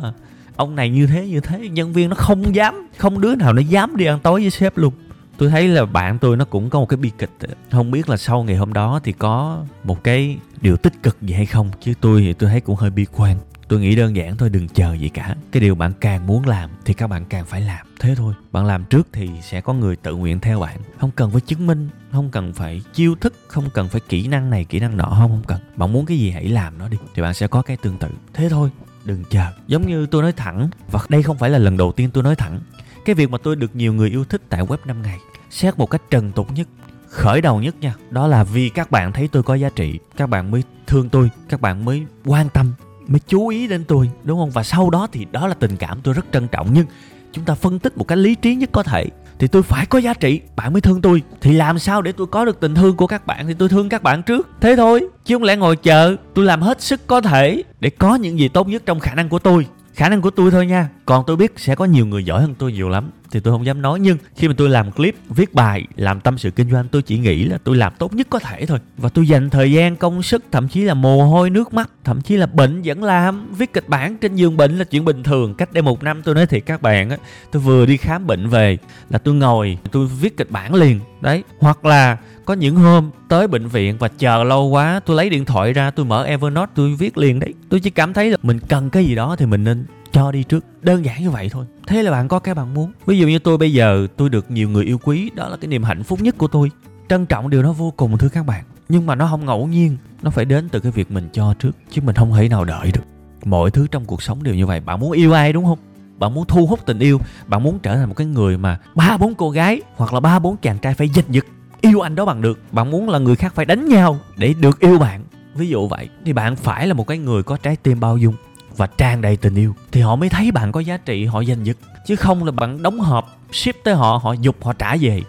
ông 0.56 0.76
này 0.76 0.90
như 0.90 1.08
thế 1.08 1.28
như 1.28 1.40
thế. 1.40 1.70
Nhân 1.70 1.94
viên 1.94 2.10
nó 2.10 2.16
không 2.16 2.56
dám, 2.56 2.88
không 2.98 3.22
đứa 3.22 3.36
nào 3.36 3.54
nó 3.54 3.62
dám 3.62 3.98
đi 3.98 4.06
ăn 4.06 4.20
tối 4.20 4.42
với 4.42 4.50
sếp 4.50 4.78
luôn. 4.78 4.94
Tôi 5.38 5.50
thấy 5.50 5.68
là 5.68 5.86
bạn 5.86 6.20
tôi 6.20 6.38
nó 6.38 6.46
cũng 6.46 6.70
có 6.70 6.80
một 6.80 6.86
cái 6.86 6.98
bi 6.98 7.12
kịch 7.18 7.30
không 7.72 7.92
biết 7.92 8.10
là 8.10 8.18
sau 8.18 8.44
ngày 8.44 8.56
hôm 8.56 8.74
đó 8.74 9.00
thì 9.04 9.12
có 9.12 9.66
một 9.84 10.04
cái 10.04 10.38
điều 10.62 10.78
tích 10.78 11.04
cực 11.04 11.22
gì 11.22 11.34
hay 11.34 11.46
không? 11.46 11.72
Chứ 11.82 11.94
tôi 12.02 12.22
thì 12.22 12.34
tôi 12.34 12.50
thấy 12.50 12.62
cũng 12.62 12.76
hơi 12.76 12.90
bi 12.90 13.06
quan. 13.12 13.38
Tôi 13.68 13.80
nghĩ 13.80 13.96
đơn 13.96 14.16
giản 14.16 14.38
thôi, 14.38 14.50
đừng 14.50 14.68
chờ 14.68 14.94
gì 14.94 15.10
cả. 15.10 15.36
Cái 15.52 15.62
điều 15.62 15.76
bạn 15.76 15.94
càng 16.00 16.28
muốn 16.28 16.46
làm 16.46 16.70
thì 16.86 16.94
các 16.94 17.08
bạn 17.08 17.26
càng 17.26 17.46
phải 17.46 17.62
làm. 17.62 17.86
Thế 18.00 18.16
thôi. 18.16 18.34
Bạn 18.52 18.66
làm 18.66 18.86
trước 18.86 19.08
thì 19.14 19.30
sẽ 19.42 19.62
có 19.62 19.74
người 19.74 19.96
tự 19.96 20.16
nguyện 20.16 20.40
theo 20.40 20.60
bạn. 20.60 20.78
Không 21.00 21.12
cần 21.12 21.32
phải 21.32 21.42
chứng 21.42 21.68
minh, 21.68 21.90
không 22.12 22.30
cần 22.32 22.54
phải 22.54 22.82
chiêu 22.94 23.16
thức, 23.16 23.34
không 23.48 23.70
cần 23.74 23.90
phải 23.90 24.02
kỹ 24.10 24.28
năng 24.28 24.50
này, 24.50 24.66
kỹ 24.66 24.80
năng 24.80 24.98
nọ, 24.98 25.16
không 25.20 25.32
không 25.32 25.44
cần. 25.48 25.60
Bạn 25.76 25.94
muốn 25.94 26.06
cái 26.06 26.18
gì 26.18 26.32
hãy 26.32 26.48
làm 26.48 26.78
nó 26.78 26.88
đi, 26.88 26.98
thì 27.16 27.22
bạn 27.22 27.34
sẽ 27.34 27.48
có 27.48 27.62
cái 27.62 27.78
tương 27.78 27.98
tự. 27.98 28.08
Thế 28.34 28.50
thôi 28.50 28.70
đừng 29.06 29.24
chờ, 29.30 29.46
giống 29.68 29.88
như 29.88 30.06
tôi 30.06 30.22
nói 30.22 30.32
thẳng. 30.32 30.70
Và 30.92 31.00
đây 31.10 31.24
không 31.24 31.38
phải 31.38 31.50
là 31.50 31.58
lần 31.58 31.78
đầu 31.78 31.92
tiên 31.92 32.10
tôi 32.14 32.24
nói 32.24 32.36
thẳng. 32.36 32.60
Cái 33.06 33.16
việc 33.16 33.30
mà 33.30 33.38
tôi 33.38 33.56
được 33.56 33.76
nhiều 33.76 33.94
người 33.94 34.10
yêu 34.10 34.26
thích 34.26 34.42
tại 34.50 34.66
web 34.66 34.78
5 34.86 35.02
ngày, 35.02 35.20
xét 35.50 35.78
một 35.78 35.90
cách 35.90 36.02
trần 36.10 36.32
tục 36.32 36.52
nhất, 36.54 36.68
khởi 37.10 37.42
đầu 37.42 37.62
nhất 37.62 37.76
nha, 37.80 37.96
đó 38.10 38.28
là 38.28 38.44
vì 38.44 38.70
các 38.70 38.92
bạn 38.92 39.12
thấy 39.12 39.28
tôi 39.28 39.44
có 39.44 39.56
giá 39.56 39.70
trị, 39.76 40.00
các 40.18 40.30
bạn 40.30 40.52
mới 40.52 40.64
thương 40.88 41.10
tôi, 41.10 41.30
các 41.50 41.62
bạn 41.62 41.86
mới 41.86 42.06
quan 42.26 42.50
tâm, 42.50 42.74
mới 43.08 43.20
chú 43.28 43.48
ý 43.48 43.68
đến 43.68 43.84
tôi, 43.88 44.12
đúng 44.24 44.40
không? 44.40 44.50
Và 44.50 44.64
sau 44.64 44.90
đó 44.90 45.08
thì 45.12 45.26
đó 45.32 45.48
là 45.48 45.54
tình 45.54 45.78
cảm 45.78 46.02
tôi 46.02 46.14
rất 46.14 46.26
trân 46.32 46.48
trọng. 46.48 46.74
Nhưng 46.74 46.86
chúng 47.32 47.46
ta 47.46 47.56
phân 47.56 47.80
tích 47.80 47.98
một 47.98 48.08
cách 48.08 48.18
lý 48.18 48.36
trí 48.36 48.56
nhất 48.56 48.70
có 48.74 48.84
thể 48.84 49.10
thì 49.40 49.48
tôi 49.48 49.64
phải 49.64 49.86
có 49.86 50.00
giá 50.00 50.14
trị. 50.14 50.42
Bạn 50.56 50.74
mới 50.74 50.82
thương 50.82 51.02
tôi. 51.02 51.22
Thì 51.42 51.54
làm 51.54 51.80
sao 51.80 52.02
để 52.02 52.12
tôi 52.12 52.28
có 52.28 52.46
được 52.46 52.60
tình 52.60 52.76
thương 52.76 52.96
của 52.96 53.08
các 53.08 53.28
bạn? 53.28 53.48
Thì 53.48 53.54
tôi 53.54 53.70
thương 53.70 53.90
các 53.90 54.04
bạn 54.04 54.24
trước. 54.24 54.50
Thế 54.62 54.76
thôi. 54.76 55.08
Chứ 55.26 55.36
không 55.36 55.44
lẽ 55.44 55.56
ngồi 55.56 55.76
chờ 55.76 56.16
tôi 56.34 56.46
làm 56.46 56.62
hết 56.62 56.82
sức 56.82 57.08
có 57.08 57.22
thể 57.22 57.64
để 57.80 57.90
có 57.90 58.16
những 58.16 58.40
gì 58.40 58.48
tốt 58.48 58.68
nhất 58.68 58.84
trong 58.86 59.00
khả 59.00 59.16
năng 59.16 59.30
của 59.30 59.40
tôi? 59.40 59.68
Khả 59.96 60.10
năng 60.10 60.22
của 60.22 60.30
tôi 60.30 60.52
thôi 60.52 60.66
nha. 60.66 60.90
Còn 61.06 61.24
tôi 61.28 61.36
biết 61.36 61.54
sẽ 61.58 61.76
có 61.76 61.86
nhiều 61.86 62.06
người 62.06 62.26
giỏi 62.26 62.42
hơn 62.42 62.56
tôi 62.56 62.72
nhiều 62.72 62.90
lắm. 62.90 63.10
Thì 63.32 63.40
tôi 63.40 63.54
không 63.54 63.66
dám 63.66 63.82
nói, 63.82 64.00
nhưng 64.00 64.18
khi 64.36 64.48
mà 64.48 64.54
tôi 64.58 64.70
làm 64.70 64.92
clip, 64.92 65.16
viết 65.30 65.54
bài, 65.54 65.84
làm 65.96 66.22
tâm 66.22 66.38
sự 66.38 66.52
kinh 66.52 66.72
doanh, 66.72 66.88
tôi 66.88 67.02
chỉ 67.02 67.18
nghĩ 67.18 67.44
là 67.44 67.58
tôi 67.58 67.76
làm 67.76 67.94
tốt 68.00 68.14
nhất 68.14 68.28
có 68.30 68.40
thể 68.40 68.66
thôi. 68.66 68.80
Và 68.98 69.10
tôi 69.10 69.28
dành 69.28 69.50
thời 69.50 69.72
gian, 69.72 69.96
công 69.96 70.24
sức, 70.24 70.44
thậm 70.52 70.68
chí 70.68 70.82
là 70.82 70.94
mồ 70.94 71.26
hôi, 71.26 71.50
nước 71.50 71.74
mắt, 71.74 71.90
thậm 72.04 72.22
chí 72.22 72.38
là 72.38 72.46
bệnh 72.46 72.82
vẫn 72.86 73.04
làm. 73.04 73.54
Viết 73.58 73.74
kịch 73.74 73.90
bản 73.90 74.18
trên 74.18 74.36
giường 74.36 74.58
bệnh 74.58 74.78
là 74.78 74.84
chuyện 74.84 75.06
bình 75.06 75.24
thường. 75.24 75.56
Cách 75.56 75.74
đây 75.74 75.82
một 75.82 76.04
năm 76.04 76.22
tôi 76.24 76.36
nói 76.36 76.46
thiệt 76.46 76.66
các 76.66 76.82
bạn 76.82 77.10
á, 77.10 77.18
tôi 77.52 77.62
vừa 77.62 77.86
đi 77.86 77.98
khám 77.98 78.28
bệnh 78.28 78.50
về 78.50 78.78
là 79.10 79.18
tôi 79.18 79.34
ngồi, 79.34 79.78
tôi 79.92 80.08
viết 80.08 80.38
kịch 80.38 80.52
bản 80.52 80.74
liền. 80.74 81.00
Đấy. 81.22 81.44
Hoặc 81.60 81.86
là 81.86 82.18
có 82.46 82.54
những 82.54 82.76
hôm, 82.76 83.12
tới 83.28 83.48
bệnh 83.48 83.68
viện 83.68 83.98
và 84.00 84.08
chờ 84.08 84.44
lâu 84.44 84.68
quá, 84.68 85.00
tôi 85.06 85.18
lấy 85.18 85.30
điện 85.30 85.46
thoại 85.46 85.74
ra, 85.74 85.92
tôi 85.92 86.06
mở 86.06 86.24
evernote, 86.24 86.72
tôi 86.76 86.96
viết 86.96 87.18
liền 87.18 87.40
đấy. 87.40 87.54
Tôi 87.70 87.80
chỉ 87.80 87.90
cảm 87.90 88.14
thấy 88.14 88.32
là 88.32 88.38
mình 88.44 88.60
cần 88.60 88.90
cái 88.90 89.06
gì 89.06 89.16
đó 89.16 89.36
thì 89.40 89.46
mình 89.46 89.64
nên 89.64 89.86
cho 90.12 90.32
đi 90.32 90.44
trước. 90.44 90.66
Đơn 90.82 91.06
giản 91.06 91.24
như 91.24 91.30
vậy 91.30 91.50
thôi. 91.50 91.66
Thế 91.88 92.04
là 92.04 92.12
bạn 92.12 92.28
có 92.28 92.40
cái 92.40 92.56
bạn 92.56 92.74
muốn. 92.74 92.92
Ví 93.06 93.20
dụ 93.20 93.28
như 93.28 93.40
tôi 93.40 93.58
bây 93.58 93.74
giờ, 93.74 94.08
tôi 94.18 94.30
được 94.30 94.52
nhiều 94.52 94.70
người 94.70 94.86
yêu 94.86 94.98
quý, 94.98 95.30
đó 95.36 95.50
là 95.50 95.58
cái 95.58 95.68
niềm 95.68 95.84
hạnh 95.84 96.04
phúc 96.04 96.22
nhất 96.22 96.38
của 96.38 96.48
tôi. 96.48 96.72
Trân 97.10 97.26
trọng 97.26 97.50
điều 97.50 97.64
đó 97.64 97.72
vô 97.72 97.94
cùng, 97.98 98.18
thưa 98.18 98.30
các 98.30 98.46
bạn. 98.46 98.64
Nhưng 98.90 99.06
mà 99.06 99.16
nó 99.16 99.28
không 99.28 99.46
ngẫu 99.46 99.68
nhiên, 99.68 99.98
nó 100.22 100.32
phải 100.32 100.46
đến 100.46 100.70
từ 100.70 100.80
cái 100.80 100.92
việc 100.92 101.12
mình 101.12 101.30
cho 101.34 101.54
trước, 101.60 101.72
chứ 101.92 102.02
mình 102.02 102.16
không 102.16 102.34
thể 102.34 102.50
nào 102.50 102.66
đợi 102.66 102.92
được. 102.92 103.04
Mọi 103.46 103.72
thứ 103.72 103.88
trong 103.92 104.06
cuộc 104.06 104.22
sống 104.22 104.44
đều 104.44 104.56
như 104.56 104.66
vậy. 104.66 104.80
Bạn 104.80 105.00
muốn 105.00 105.12
yêu 105.12 105.34
ai 105.34 105.54
đúng 105.54 105.66
không? 105.66 105.80
Bạn 106.18 106.34
muốn 106.34 106.46
thu 106.48 106.68
hút 106.68 106.80
tình 106.86 107.00
yêu, 107.00 107.20
bạn 107.48 107.64
muốn 107.64 107.80
trở 107.80 107.96
thành 107.96 108.08
một 108.10 108.16
cái 108.18 108.28
người 108.28 108.58
mà 108.58 108.80
ba 108.96 109.18
bốn 109.18 109.36
cô 109.36 109.50
gái 109.50 109.82
hoặc 109.96 110.14
là 110.14 110.20
ba 110.20 110.40
bốn 110.40 110.58
chàng 110.58 110.78
trai 110.78 110.94
phải 110.94 111.10
giật 111.10 111.26
giật 111.30 111.46
yêu 111.82 112.02
anh 112.02 112.16
đó 112.16 112.26
bằng 112.26 112.42
được. 112.42 112.60
Bạn 112.72 112.92
muốn 112.92 113.10
là 113.10 113.20
người 113.20 113.36
khác 113.36 113.56
phải 113.56 113.66
đánh 113.66 113.90
nhau 113.90 114.20
để 114.38 114.54
được 114.60 114.80
yêu 114.80 115.00
bạn. 115.00 115.24
Ví 115.56 115.68
dụ 115.68 115.88
vậy 115.88 116.10
thì 116.26 116.34
bạn 116.34 116.56
phải 116.56 116.88
là 116.88 116.94
một 116.94 117.08
cái 117.08 117.18
người 117.18 117.44
có 117.44 117.58
trái 117.58 117.76
tim 117.76 118.00
bao 118.00 118.18
dung 118.18 118.36
và 118.78 118.88
tràn 118.88 119.22
đầy 119.22 119.38
tình 119.38 119.56
yêu. 119.56 119.76
Thì 119.92 120.02
họ 120.02 120.16
mới 120.16 120.30
thấy 120.30 120.52
bạn 120.52 120.72
có 120.72 120.80
giá 120.80 120.98
trị 120.98 121.26
họ 121.26 121.44
giành 121.44 121.66
giật. 121.66 121.78
Chứ 122.08 122.16
không 122.16 122.44
là 122.44 122.52
bạn 122.52 122.84
đóng 122.84 123.00
hộp 123.00 123.40
ship 123.52 123.76
tới 123.84 123.96
họ 123.96 124.20
họ 124.24 124.34
dục 124.34 124.56
họ 124.64 124.74
trả 124.74 124.96
về. 124.96 125.22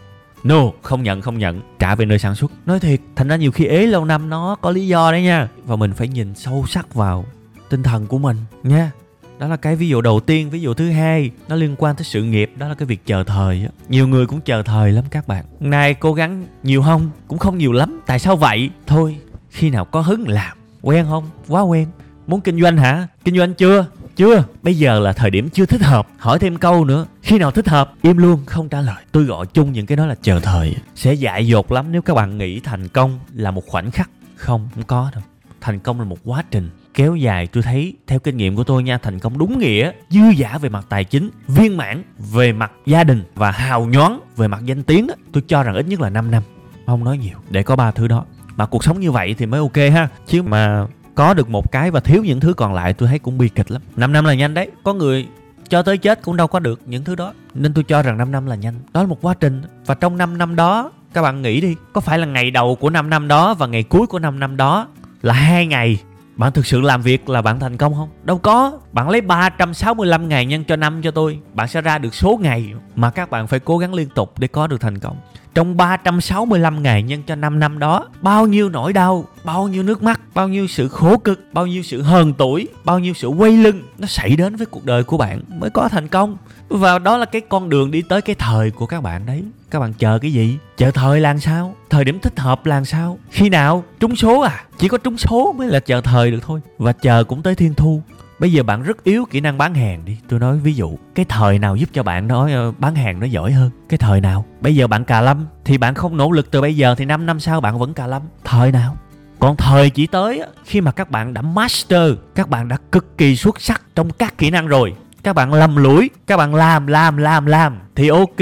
No, 0.44 0.62
không 0.82 1.02
nhận 1.02 1.22
không 1.22 1.38
nhận. 1.38 1.60
Trả 1.78 1.94
về 1.94 2.06
nơi 2.06 2.18
sản 2.18 2.34
xuất. 2.34 2.52
Nói 2.66 2.80
thiệt, 2.80 3.00
thành 3.16 3.28
ra 3.28 3.36
nhiều 3.36 3.52
khi 3.52 3.64
ế 3.64 3.86
lâu 3.86 4.04
năm 4.04 4.30
nó 4.30 4.56
có 4.60 4.70
lý 4.70 4.86
do 4.86 5.12
đấy 5.12 5.22
nha. 5.22 5.48
Và 5.64 5.76
mình 5.76 5.92
phải 5.92 6.08
nhìn 6.08 6.34
sâu 6.34 6.64
sắc 6.68 6.94
vào 6.94 7.24
tinh 7.68 7.82
thần 7.82 8.06
của 8.06 8.18
mình 8.18 8.36
nha 8.62 8.90
đó 9.38 9.48
là 9.48 9.56
cái 9.56 9.76
ví 9.76 9.88
dụ 9.88 10.00
đầu 10.00 10.20
tiên, 10.20 10.50
ví 10.50 10.60
dụ 10.60 10.74
thứ 10.74 10.90
hai, 10.90 11.30
nó 11.48 11.56
liên 11.56 11.74
quan 11.78 11.96
tới 11.96 12.04
sự 12.04 12.22
nghiệp, 12.22 12.50
đó 12.56 12.68
là 12.68 12.74
cái 12.74 12.86
việc 12.86 13.06
chờ 13.06 13.24
thời 13.24 13.68
nhiều 13.88 14.08
người 14.08 14.26
cũng 14.26 14.40
chờ 14.40 14.62
thời 14.62 14.92
lắm 14.92 15.04
các 15.10 15.28
bạn. 15.28 15.44
Nay 15.60 15.94
cố 15.94 16.14
gắng 16.14 16.46
nhiều 16.62 16.82
không? 16.82 17.10
Cũng 17.28 17.38
không 17.38 17.58
nhiều 17.58 17.72
lắm, 17.72 18.00
tại 18.06 18.18
sao 18.18 18.36
vậy? 18.36 18.70
Thôi, 18.86 19.16
khi 19.50 19.70
nào 19.70 19.84
có 19.84 20.00
hứng 20.00 20.28
làm. 20.28 20.56
Quen 20.82 21.06
không? 21.08 21.30
Quá 21.48 21.62
quen. 21.62 21.88
Muốn 22.26 22.40
kinh 22.40 22.60
doanh 22.60 22.76
hả? 22.76 23.08
Kinh 23.24 23.36
doanh 23.36 23.54
chưa? 23.54 23.86
Chưa. 24.16 24.44
Bây 24.62 24.74
giờ 24.74 25.00
là 25.00 25.12
thời 25.12 25.30
điểm 25.30 25.48
chưa 25.50 25.66
thích 25.66 25.82
hợp. 25.82 26.08
Hỏi 26.18 26.38
thêm 26.38 26.56
câu 26.56 26.84
nữa. 26.84 27.06
Khi 27.22 27.38
nào 27.38 27.50
thích 27.50 27.68
hợp? 27.68 27.92
Im 28.02 28.16
luôn, 28.16 28.44
không 28.46 28.68
trả 28.68 28.80
lời. 28.80 29.04
Tôi 29.12 29.24
gọi 29.24 29.46
chung 29.46 29.72
những 29.72 29.86
cái 29.86 29.96
đó 29.96 30.06
là 30.06 30.14
chờ 30.22 30.40
thời. 30.40 30.76
Sẽ 30.94 31.14
dại 31.14 31.46
dột 31.46 31.72
lắm 31.72 31.92
nếu 31.92 32.02
các 32.02 32.14
bạn 32.14 32.38
nghĩ 32.38 32.60
thành 32.60 32.88
công 32.88 33.18
là 33.34 33.50
một 33.50 33.66
khoảnh 33.66 33.90
khắc. 33.90 34.10
Không 34.36 34.68
không 34.74 34.84
có 34.84 35.10
đâu. 35.14 35.22
Thành 35.60 35.78
công 35.78 35.98
là 35.98 36.04
một 36.04 36.18
quá 36.24 36.44
trình 36.50 36.70
kéo 36.96 37.16
dài, 37.16 37.46
tôi 37.46 37.62
thấy 37.62 37.94
theo 38.06 38.18
kinh 38.18 38.36
nghiệm 38.36 38.56
của 38.56 38.64
tôi 38.64 38.82
nha, 38.82 38.98
thành 38.98 39.18
công 39.18 39.38
đúng 39.38 39.58
nghĩa, 39.58 39.92
dư 40.08 40.20
giả 40.36 40.58
về 40.58 40.68
mặt 40.68 40.86
tài 40.88 41.04
chính, 41.04 41.30
viên 41.48 41.76
mãn 41.76 42.02
về 42.18 42.52
mặt 42.52 42.72
gia 42.86 43.04
đình 43.04 43.22
và 43.34 43.50
hào 43.50 43.86
nhoáng 43.86 44.20
về 44.36 44.48
mặt 44.48 44.60
danh 44.64 44.82
tiếng 44.82 45.06
tôi 45.32 45.42
cho 45.48 45.62
rằng 45.62 45.74
ít 45.74 45.86
nhất 45.86 46.00
là 46.00 46.10
5 46.10 46.30
năm. 46.30 46.42
Không 46.86 47.04
nói 47.04 47.18
nhiều, 47.18 47.38
để 47.50 47.62
có 47.62 47.76
ba 47.76 47.90
thứ 47.90 48.08
đó. 48.08 48.24
Mà 48.56 48.66
cuộc 48.66 48.84
sống 48.84 49.00
như 49.00 49.10
vậy 49.10 49.34
thì 49.38 49.46
mới 49.46 49.60
ok 49.60 49.76
ha. 49.76 50.08
Chứ 50.26 50.42
mà 50.42 50.86
có 51.14 51.34
được 51.34 51.48
một 51.50 51.72
cái 51.72 51.90
và 51.90 52.00
thiếu 52.00 52.22
những 52.24 52.40
thứ 52.40 52.52
còn 52.52 52.74
lại, 52.74 52.92
tôi 52.92 53.08
thấy 53.08 53.18
cũng 53.18 53.38
bi 53.38 53.48
kịch 53.48 53.70
lắm. 53.70 53.82
5 53.96 54.12
năm 54.12 54.24
là 54.24 54.34
nhanh 54.34 54.54
đấy, 54.54 54.70
có 54.82 54.94
người 54.94 55.26
cho 55.68 55.82
tới 55.82 55.98
chết 55.98 56.22
cũng 56.22 56.36
đâu 56.36 56.46
có 56.46 56.58
được 56.58 56.80
những 56.86 57.04
thứ 57.04 57.14
đó. 57.14 57.32
Nên 57.54 57.74
tôi 57.74 57.84
cho 57.84 58.02
rằng 58.02 58.16
5 58.16 58.32
năm 58.32 58.46
là 58.46 58.54
nhanh. 58.54 58.74
Đó 58.92 59.02
là 59.02 59.08
một 59.08 59.18
quá 59.22 59.34
trình. 59.40 59.62
Và 59.86 59.94
trong 59.94 60.16
5 60.16 60.38
năm 60.38 60.56
đó, 60.56 60.92
các 61.12 61.22
bạn 61.22 61.42
nghĩ 61.42 61.60
đi, 61.60 61.76
có 61.92 62.00
phải 62.00 62.18
là 62.18 62.26
ngày 62.26 62.50
đầu 62.50 62.76
của 62.76 62.90
5 62.90 63.10
năm 63.10 63.28
đó 63.28 63.54
và 63.54 63.66
ngày 63.66 63.82
cuối 63.82 64.06
của 64.06 64.18
5 64.18 64.40
năm 64.40 64.56
đó 64.56 64.88
là 65.22 65.32
hai 65.32 65.66
ngày 65.66 65.98
bạn 66.36 66.52
thực 66.52 66.66
sự 66.66 66.80
làm 66.80 67.02
việc 67.02 67.28
là 67.28 67.42
bạn 67.42 67.60
thành 67.60 67.76
công 67.76 67.94
không? 67.94 68.08
Đâu 68.22 68.38
có. 68.38 68.78
Bạn 68.92 69.10
lấy 69.10 69.20
365 69.20 70.28
ngày 70.28 70.46
nhân 70.46 70.64
cho 70.64 70.76
năm 70.76 71.02
cho 71.02 71.10
tôi. 71.10 71.38
Bạn 71.52 71.68
sẽ 71.68 71.80
ra 71.80 71.98
được 71.98 72.14
số 72.14 72.38
ngày 72.42 72.72
mà 72.96 73.10
các 73.10 73.30
bạn 73.30 73.46
phải 73.46 73.60
cố 73.60 73.78
gắng 73.78 73.94
liên 73.94 74.08
tục 74.14 74.38
để 74.38 74.48
có 74.48 74.66
được 74.66 74.80
thành 74.80 74.98
công. 74.98 75.16
Trong 75.56 75.76
365 75.76 76.82
ngày 76.82 77.02
nhân 77.02 77.22
cho 77.26 77.34
5 77.34 77.58
năm 77.58 77.78
đó, 77.78 78.08
bao 78.20 78.46
nhiêu 78.46 78.68
nỗi 78.68 78.92
đau, 78.92 79.24
bao 79.44 79.68
nhiêu 79.68 79.82
nước 79.82 80.02
mắt, 80.02 80.20
bao 80.34 80.48
nhiêu 80.48 80.66
sự 80.66 80.88
khổ 80.88 81.16
cực, 81.18 81.40
bao 81.52 81.66
nhiêu 81.66 81.82
sự 81.82 82.02
hờn 82.02 82.34
tuổi, 82.34 82.68
bao 82.84 82.98
nhiêu 82.98 83.14
sự 83.14 83.28
quay 83.28 83.52
lưng 83.52 83.82
nó 83.98 84.06
xảy 84.06 84.36
đến 84.36 84.56
với 84.56 84.66
cuộc 84.66 84.84
đời 84.84 85.04
của 85.04 85.16
bạn 85.16 85.40
mới 85.48 85.70
có 85.70 85.88
thành 85.88 86.08
công. 86.08 86.36
Và 86.68 86.98
đó 86.98 87.16
là 87.16 87.24
cái 87.24 87.40
con 87.48 87.68
đường 87.68 87.90
đi 87.90 88.02
tới 88.02 88.22
cái 88.22 88.36
thời 88.38 88.70
của 88.70 88.86
các 88.86 89.00
bạn 89.00 89.26
đấy. 89.26 89.42
Các 89.70 89.80
bạn 89.80 89.92
chờ 89.92 90.18
cái 90.18 90.32
gì? 90.32 90.58
Chờ 90.76 90.90
thời 90.90 91.20
là 91.20 91.36
sao? 91.36 91.76
Thời 91.90 92.04
điểm 92.04 92.18
thích 92.18 92.40
hợp 92.40 92.66
là 92.66 92.84
sao? 92.84 93.18
Khi 93.30 93.48
nào? 93.48 93.84
Trúng 94.00 94.16
số 94.16 94.40
à? 94.40 94.64
Chỉ 94.78 94.88
có 94.88 94.98
trúng 94.98 95.18
số 95.18 95.52
mới 95.52 95.68
là 95.68 95.80
chờ 95.80 96.00
thời 96.00 96.30
được 96.30 96.38
thôi. 96.42 96.60
Và 96.78 96.92
chờ 96.92 97.24
cũng 97.24 97.42
tới 97.42 97.54
thiên 97.54 97.74
thu. 97.74 98.02
Bây 98.38 98.52
giờ 98.52 98.62
bạn 98.62 98.82
rất 98.82 99.04
yếu 99.04 99.24
kỹ 99.30 99.40
năng 99.40 99.58
bán 99.58 99.74
hàng 99.74 100.04
đi. 100.04 100.18
Tôi 100.28 100.40
nói 100.40 100.58
ví 100.58 100.74
dụ 100.74 100.96
Cái 101.14 101.24
thời 101.28 101.58
nào 101.58 101.76
giúp 101.76 101.88
cho 101.92 102.02
bạn 102.02 102.28
nói 102.28 102.52
ờ, 102.52 102.72
bán 102.78 102.94
hàng 102.94 103.20
nó 103.20 103.26
giỏi 103.26 103.52
hơn? 103.52 103.70
Cái 103.88 103.98
thời 103.98 104.20
nào? 104.20 104.44
Bây 104.60 104.76
giờ 104.76 104.86
bạn 104.86 105.04
cà 105.04 105.20
lâm 105.20 105.46
Thì 105.64 105.78
bạn 105.78 105.94
không 105.94 106.16
nỗ 106.16 106.30
lực 106.30 106.50
từ 106.50 106.60
bây 106.60 106.76
giờ 106.76 106.94
Thì 106.94 107.04
5 107.04 107.26
năm 107.26 107.40
sau 107.40 107.60
bạn 107.60 107.78
vẫn 107.78 107.94
cà 107.94 108.06
lâm. 108.06 108.22
Thời 108.44 108.72
nào? 108.72 108.96
Còn 109.38 109.56
thời 109.56 109.90
chỉ 109.90 110.06
tới 110.06 110.42
khi 110.64 110.80
mà 110.80 110.92
các 110.92 111.10
bạn 111.10 111.34
đã 111.34 111.42
master, 111.42 112.12
các 112.34 112.48
bạn 112.48 112.68
đã 112.68 112.76
cực 112.92 113.18
kỳ 113.18 113.36
xuất 113.36 113.60
sắc 113.60 113.82
trong 113.94 114.10
các 114.10 114.38
kỹ 114.38 114.50
năng 114.50 114.66
rồi. 114.66 114.94
Các 115.22 115.32
bạn 115.32 115.54
lầm 115.54 115.76
lũi, 115.76 116.10
các 116.26 116.36
bạn 116.36 116.54
làm, 116.54 116.86
làm, 116.86 117.16
làm, 117.16 117.46
làm 117.46 117.78
thì 117.94 118.08
ok, 118.08 118.36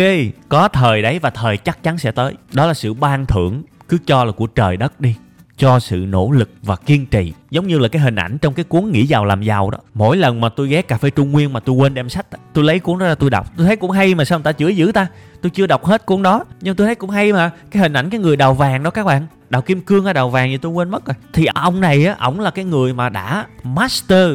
có 0.48 0.68
thời 0.68 1.02
đấy 1.02 1.18
và 1.18 1.30
thời 1.30 1.56
chắc 1.56 1.82
chắn 1.82 1.98
sẽ 1.98 2.10
tới. 2.10 2.34
Đó 2.52 2.66
là 2.66 2.74
sự 2.74 2.94
ban 2.94 3.26
thưởng, 3.26 3.62
cứ 3.88 3.98
cho 4.06 4.24
là 4.24 4.32
của 4.32 4.46
trời 4.46 4.76
đất 4.76 5.00
đi 5.00 5.14
cho 5.56 5.78
sự 5.78 5.96
nỗ 5.96 6.30
lực 6.30 6.50
và 6.62 6.76
kiên 6.76 7.06
trì. 7.06 7.32
Giống 7.50 7.66
như 7.66 7.78
là 7.78 7.88
cái 7.88 8.02
hình 8.02 8.16
ảnh 8.16 8.38
trong 8.38 8.54
cái 8.54 8.64
cuốn 8.64 8.90
nghĩ 8.90 9.06
giàu 9.06 9.24
làm 9.24 9.42
giàu 9.42 9.70
đó. 9.70 9.78
Mỗi 9.94 10.16
lần 10.16 10.40
mà 10.40 10.48
tôi 10.48 10.68
ghé 10.68 10.82
cà 10.82 10.98
phê 10.98 11.10
trung 11.10 11.32
nguyên 11.32 11.52
mà 11.52 11.60
tôi 11.60 11.76
quên 11.76 11.94
đem 11.94 12.08
sách 12.08 12.26
tôi 12.52 12.64
lấy 12.64 12.78
cuốn 12.78 12.98
đó 12.98 13.06
ra 13.06 13.14
tôi 13.14 13.30
đọc. 13.30 13.46
Tôi 13.56 13.66
thấy 13.66 13.76
cũng 13.76 13.90
hay 13.90 14.14
mà 14.14 14.24
sao 14.24 14.38
người 14.38 14.44
ta 14.44 14.52
chửi 14.52 14.76
dữ 14.76 14.92
ta? 14.92 15.06
Tôi 15.42 15.50
chưa 15.50 15.66
đọc 15.66 15.84
hết 15.84 16.06
cuốn 16.06 16.22
đó, 16.22 16.44
nhưng 16.60 16.76
tôi 16.76 16.86
thấy 16.86 16.94
cũng 16.94 17.10
hay 17.10 17.32
mà. 17.32 17.50
Cái 17.70 17.82
hình 17.82 17.92
ảnh 17.92 18.10
cái 18.10 18.20
người 18.20 18.36
đào 18.36 18.54
vàng 18.54 18.82
đó 18.82 18.90
các 18.90 19.04
bạn. 19.04 19.26
Đào 19.50 19.62
kim 19.62 19.80
cương 19.80 20.04
hay 20.04 20.14
đào 20.14 20.30
vàng 20.30 20.50
gì 20.50 20.58
tôi 20.58 20.72
quên 20.72 20.90
mất 20.90 21.06
rồi. 21.06 21.14
Thì 21.32 21.46
ông 21.54 21.80
này 21.80 22.06
á, 22.06 22.16
ổng 22.18 22.40
là 22.40 22.50
cái 22.50 22.64
người 22.64 22.94
mà 22.94 23.08
đã 23.08 23.46
master, 23.62 24.30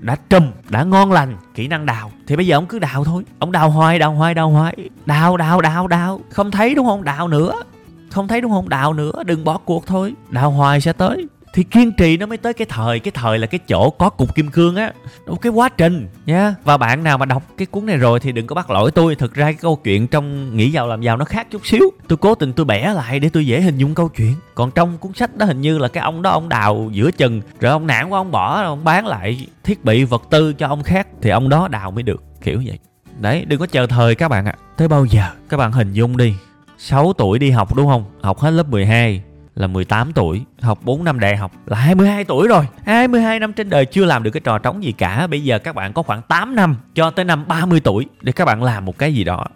đã 0.00 0.16
trùm, 0.30 0.50
đã 0.68 0.84
ngon 0.84 1.12
lành 1.12 1.36
kỹ 1.54 1.68
năng 1.68 1.86
đào. 1.86 2.10
Thì 2.26 2.36
bây 2.36 2.46
giờ 2.46 2.56
ông 2.56 2.66
cứ 2.66 2.78
đào 2.78 3.04
thôi. 3.04 3.24
Ông 3.38 3.52
đào 3.52 3.70
hoài 3.70 3.98
đào 3.98 4.12
hoài 4.12 4.34
đào 4.34 4.50
hoài. 4.50 4.76
Đào 5.06 5.36
đào 5.36 5.60
đào 5.60 5.86
đào. 5.88 6.20
Không 6.30 6.50
thấy 6.50 6.74
đúng 6.74 6.86
không? 6.86 7.04
Đào 7.04 7.28
nữa 7.28 7.54
không 8.14 8.28
thấy 8.28 8.40
đúng 8.40 8.50
không? 8.50 8.68
Đào 8.68 8.92
nữa, 8.92 9.12
đừng 9.26 9.44
bỏ 9.44 9.58
cuộc 9.64 9.86
thôi. 9.86 10.14
Đào 10.30 10.50
hoài 10.50 10.80
sẽ 10.80 10.92
tới. 10.92 11.26
Thì 11.54 11.62
kiên 11.62 11.92
trì 11.92 12.16
nó 12.16 12.26
mới 12.26 12.38
tới 12.38 12.52
cái 12.52 12.66
thời 12.70 13.00
cái 13.00 13.12
thời 13.14 13.38
là 13.38 13.46
cái 13.46 13.60
chỗ 13.68 13.90
có 13.90 14.10
cục 14.10 14.34
kim 14.34 14.50
cương 14.50 14.76
á. 14.76 14.92
Một 15.26 15.36
cái 15.42 15.52
quá 15.52 15.68
trình 15.68 16.08
nha 16.26 16.54
và 16.64 16.76
bạn 16.76 17.02
nào 17.02 17.18
mà 17.18 17.26
đọc 17.26 17.42
cái 17.56 17.66
cuốn 17.66 17.86
này 17.86 17.96
rồi 17.96 18.20
thì 18.20 18.32
đừng 18.32 18.46
có 18.46 18.54
bắt 18.54 18.70
lỗi 18.70 18.90
tôi. 18.90 19.14
Thực 19.14 19.34
ra 19.34 19.44
cái 19.44 19.54
câu 19.54 19.80
chuyện 19.84 20.08
trong 20.08 20.56
nghĩ 20.56 20.70
giàu 20.70 20.88
làm 20.88 21.00
giàu 21.02 21.16
nó 21.16 21.24
khác 21.24 21.46
chút 21.50 21.66
xíu. 21.66 21.90
Tôi 22.08 22.16
cố 22.16 22.34
tình 22.34 22.52
tôi 22.52 22.66
bẻ 22.66 22.92
lại 22.94 23.20
để 23.20 23.28
tôi 23.28 23.46
dễ 23.46 23.60
hình 23.60 23.78
dung 23.78 23.94
câu 23.94 24.08
chuyện. 24.08 24.34
Còn 24.54 24.70
trong 24.70 24.98
cuốn 24.98 25.12
sách 25.12 25.36
đó 25.36 25.46
hình 25.46 25.60
như 25.60 25.78
là 25.78 25.88
cái 25.88 26.02
ông 26.02 26.22
đó, 26.22 26.30
ông 26.30 26.48
đào 26.48 26.90
giữa 26.92 27.10
chừng. 27.10 27.40
Rồi 27.60 27.72
ông 27.72 27.86
nản 27.86 28.08
quá, 28.08 28.20
ông 28.20 28.30
bỏ, 28.30 28.62
ông 28.62 28.84
bán 28.84 29.06
lại 29.06 29.46
thiết 29.64 29.84
bị, 29.84 30.04
vật 30.04 30.22
tư 30.30 30.52
cho 30.52 30.68
ông 30.68 30.82
khác. 30.82 31.08
Thì 31.22 31.30
ông 31.30 31.48
đó 31.48 31.68
đào 31.68 31.90
mới 31.90 32.02
được, 32.02 32.22
kiểu 32.42 32.62
vậy. 32.66 32.78
Đấy, 33.20 33.44
đừng 33.48 33.60
có 33.60 33.66
chờ 33.66 33.86
thời 33.86 34.14
các 34.14 34.28
bạn 34.28 34.46
ạ. 34.46 34.54
À. 34.58 34.62
tới 34.76 34.88
bao 34.88 35.04
giờ, 35.04 35.24
các 35.48 35.56
bạn 35.56 35.72
hình 35.72 35.92
dung 35.92 36.16
đi. 36.16 36.34
6 36.78 37.12
tuổi 37.12 37.38
đi 37.38 37.50
học 37.50 37.74
đúng 37.74 37.86
không 37.86 38.04
học 38.22 38.38
hết 38.38 38.50
lớp 38.50 38.68
12 38.68 39.22
là 39.54 39.66
18 39.66 40.12
tuổi, 40.12 40.42
học 40.60 40.78
4 40.82 41.04
năm 41.04 41.20
đại 41.20 41.36
học 41.36 41.52
là 41.66 41.76
22 41.76 42.24
tuổi 42.24 42.48
rồi. 42.48 42.66
22 42.86 43.38
năm 43.38 43.52
trên 43.52 43.70
đời 43.70 43.86
chưa 43.86 44.04
làm 44.04 44.22
được 44.22 44.30
cái 44.30 44.40
trò 44.44 44.58
trống 44.58 44.84
gì 44.84 44.92
cả. 44.92 45.26
Bây 45.26 45.44
giờ 45.44 45.58
các 45.58 45.74
bạn 45.74 45.92
có 45.92 46.02
khoảng 46.02 46.22
8 46.22 46.54
năm 46.54 46.76
cho 46.94 47.10
tới 47.10 47.24
năm 47.24 47.44
30 47.48 47.80
tuổi 47.80 48.06
để 48.20 48.32
các 48.32 48.44
bạn 48.44 48.62
làm 48.62 48.84
một 48.84 48.98
cái 48.98 49.14
gì 49.14 49.24
đó. 49.24 49.46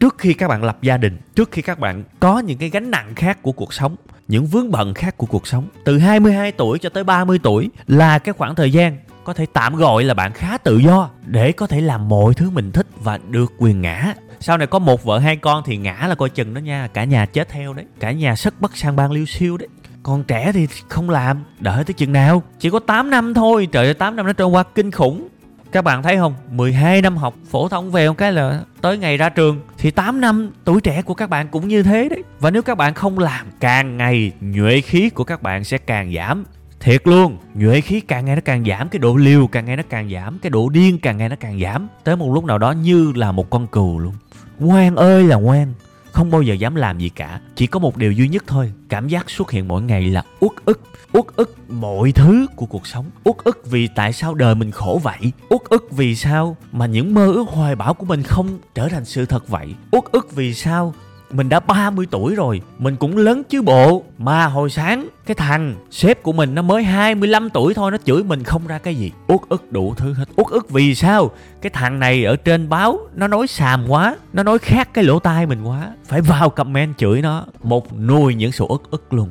Trước 0.00 0.18
khi 0.18 0.34
các 0.34 0.48
bạn 0.48 0.64
lập 0.64 0.78
gia 0.82 0.96
đình, 0.96 1.18
trước 1.34 1.48
khi 1.52 1.62
các 1.62 1.78
bạn 1.78 2.04
có 2.20 2.38
những 2.38 2.58
cái 2.58 2.70
gánh 2.70 2.90
nặng 2.90 3.14
khác 3.16 3.42
của 3.42 3.52
cuộc 3.52 3.74
sống, 3.74 3.96
những 4.28 4.46
vướng 4.46 4.70
bận 4.70 4.94
khác 4.94 5.16
của 5.16 5.26
cuộc 5.26 5.46
sống. 5.46 5.64
Từ 5.84 5.98
22 5.98 6.52
tuổi 6.52 6.78
cho 6.78 6.88
tới 6.88 7.04
30 7.04 7.38
tuổi 7.42 7.70
là 7.86 8.18
cái 8.18 8.32
khoảng 8.32 8.54
thời 8.54 8.72
gian 8.72 8.96
có 9.24 9.32
thể 9.32 9.46
tạm 9.52 9.76
gọi 9.76 10.04
là 10.04 10.14
bạn 10.14 10.32
khá 10.32 10.58
tự 10.58 10.78
do 10.78 11.10
để 11.26 11.52
có 11.52 11.66
thể 11.66 11.80
làm 11.80 12.08
mọi 12.08 12.34
thứ 12.34 12.50
mình 12.50 12.72
thích 12.72 12.86
và 13.00 13.18
được 13.30 13.52
quyền 13.58 13.80
ngã 13.80 14.14
sau 14.40 14.58
này 14.58 14.66
có 14.66 14.78
một 14.78 15.04
vợ 15.04 15.18
hai 15.18 15.36
con 15.36 15.62
thì 15.66 15.76
ngã 15.76 16.06
là 16.08 16.14
coi 16.14 16.30
chừng 16.30 16.54
đó 16.54 16.58
nha. 16.58 16.88
Cả 16.94 17.04
nhà 17.04 17.26
chết 17.26 17.48
theo 17.48 17.72
đấy. 17.72 17.84
Cả 18.00 18.12
nhà 18.12 18.36
sất 18.36 18.60
bất 18.60 18.76
sang 18.76 18.96
bang 18.96 19.12
liêu 19.12 19.26
siêu 19.26 19.56
đấy. 19.56 19.68
Còn 20.02 20.24
trẻ 20.24 20.52
thì 20.52 20.66
không 20.88 21.10
làm. 21.10 21.44
Đợi 21.60 21.84
tới 21.84 21.94
chừng 21.94 22.12
nào? 22.12 22.42
Chỉ 22.58 22.70
có 22.70 22.78
8 22.78 23.10
năm 23.10 23.34
thôi. 23.34 23.68
Trời 23.72 23.84
ơi 23.84 23.94
8 23.94 24.16
năm 24.16 24.26
nó 24.26 24.32
trôi 24.32 24.48
qua 24.48 24.62
kinh 24.62 24.90
khủng. 24.90 25.28
Các 25.72 25.84
bạn 25.84 26.02
thấy 26.02 26.16
không? 26.16 26.34
12 26.50 27.02
năm 27.02 27.16
học. 27.16 27.34
Phổ 27.50 27.68
thông 27.68 27.90
về 27.90 28.08
một 28.08 28.14
cái 28.18 28.32
là 28.32 28.60
tới 28.80 28.98
ngày 28.98 29.16
ra 29.16 29.28
trường. 29.28 29.60
Thì 29.78 29.90
8 29.90 30.20
năm 30.20 30.50
tuổi 30.64 30.80
trẻ 30.80 31.02
của 31.02 31.14
các 31.14 31.30
bạn 31.30 31.48
cũng 31.48 31.68
như 31.68 31.82
thế 31.82 32.08
đấy. 32.08 32.22
Và 32.40 32.50
nếu 32.50 32.62
các 32.62 32.74
bạn 32.74 32.94
không 32.94 33.18
làm, 33.18 33.46
càng 33.60 33.96
ngày 33.96 34.32
nhuệ 34.40 34.80
khí 34.80 35.10
của 35.10 35.24
các 35.24 35.42
bạn 35.42 35.64
sẽ 35.64 35.78
càng 35.78 36.14
giảm. 36.14 36.44
Thiệt 36.80 37.06
luôn, 37.06 37.38
nhuệ 37.54 37.80
khí 37.80 38.00
càng 38.00 38.24
ngày 38.24 38.36
nó 38.36 38.42
càng 38.44 38.64
giảm, 38.64 38.88
cái 38.88 38.98
độ 38.98 39.16
liều 39.16 39.46
càng 39.46 39.64
ngày 39.64 39.76
nó 39.76 39.82
càng 39.88 40.10
giảm, 40.10 40.38
cái 40.38 40.50
độ 40.50 40.68
điên 40.68 40.98
càng 40.98 41.16
ngày 41.16 41.28
nó 41.28 41.36
càng 41.40 41.60
giảm. 41.60 41.88
Tới 42.04 42.16
một 42.16 42.32
lúc 42.34 42.44
nào 42.44 42.58
đó 42.58 42.72
như 42.72 43.12
là 43.16 43.32
một 43.32 43.50
con 43.50 43.66
cừu 43.66 43.98
luôn 43.98 44.14
ngoan 44.58 44.96
ơi 44.96 45.24
là 45.24 45.36
ngoan, 45.36 45.74
không 46.12 46.30
bao 46.30 46.42
giờ 46.42 46.54
dám 46.54 46.74
làm 46.74 46.98
gì 46.98 47.08
cả, 47.08 47.40
chỉ 47.54 47.66
có 47.66 47.78
một 47.78 47.96
điều 47.96 48.12
duy 48.12 48.28
nhất 48.28 48.44
thôi, 48.46 48.72
cảm 48.88 49.08
giác 49.08 49.30
xuất 49.30 49.50
hiện 49.50 49.68
mỗi 49.68 49.82
ngày 49.82 50.10
là 50.10 50.22
uất 50.40 50.52
ức. 50.64 50.80
Uất 51.12 51.24
ức 51.36 51.56
mọi 51.68 52.12
thứ 52.12 52.46
của 52.56 52.66
cuộc 52.66 52.86
sống, 52.86 53.10
uất 53.24 53.36
ức 53.44 53.62
vì 53.70 53.88
tại 53.94 54.12
sao 54.12 54.34
đời 54.34 54.54
mình 54.54 54.70
khổ 54.70 55.00
vậy, 55.02 55.32
uất 55.48 55.60
ức 55.68 55.88
vì 55.90 56.16
sao 56.16 56.56
mà 56.72 56.86
những 56.86 57.14
mơ 57.14 57.26
ước 57.26 57.48
hoài 57.48 57.76
bão 57.76 57.94
của 57.94 58.06
mình 58.06 58.22
không 58.22 58.58
trở 58.74 58.88
thành 58.88 59.04
sự 59.04 59.26
thật 59.26 59.48
vậy, 59.48 59.74
uất 59.90 60.04
ức 60.12 60.32
vì 60.32 60.54
sao 60.54 60.94
mình 61.30 61.48
đã 61.48 61.60
30 61.60 62.06
tuổi 62.10 62.34
rồi, 62.34 62.60
Mình 62.78 62.96
cũng 62.96 63.16
lớn 63.16 63.42
chứ 63.48 63.62
bộ. 63.62 64.04
Mà 64.18 64.46
hồi 64.46 64.70
sáng, 64.70 65.08
Cái 65.26 65.34
thằng 65.34 65.74
sếp 65.90 66.22
của 66.22 66.32
mình 66.32 66.54
nó 66.54 66.62
mới 66.62 66.84
25 66.84 67.50
tuổi 67.50 67.74
thôi, 67.74 67.90
Nó 67.90 67.96
chửi 68.04 68.24
mình 68.24 68.44
không 68.44 68.66
ra 68.66 68.78
cái 68.78 68.94
gì. 68.94 69.12
Uất 69.26 69.40
ức 69.48 69.72
đủ 69.72 69.94
thứ 69.96 70.12
hết. 70.12 70.24
Uất 70.36 70.46
ức 70.46 70.70
vì 70.70 70.94
sao? 70.94 71.30
Cái 71.62 71.70
thằng 71.70 71.98
này 71.98 72.24
ở 72.24 72.36
trên 72.36 72.68
báo, 72.68 72.98
Nó 73.14 73.28
nói 73.28 73.46
xàm 73.46 73.84
quá, 73.88 74.16
Nó 74.32 74.42
nói 74.42 74.58
khác 74.58 74.88
cái 74.94 75.04
lỗ 75.04 75.18
tai 75.18 75.46
mình 75.46 75.62
quá. 75.64 75.92
Phải 76.04 76.20
vào 76.20 76.50
comment 76.50 76.98
chửi 76.98 77.22
nó. 77.22 77.44
Một 77.62 77.98
nuôi 77.98 78.34
những 78.34 78.52
sự 78.52 78.66
ức 78.68 78.82
ức 78.90 79.12
luôn. 79.12 79.28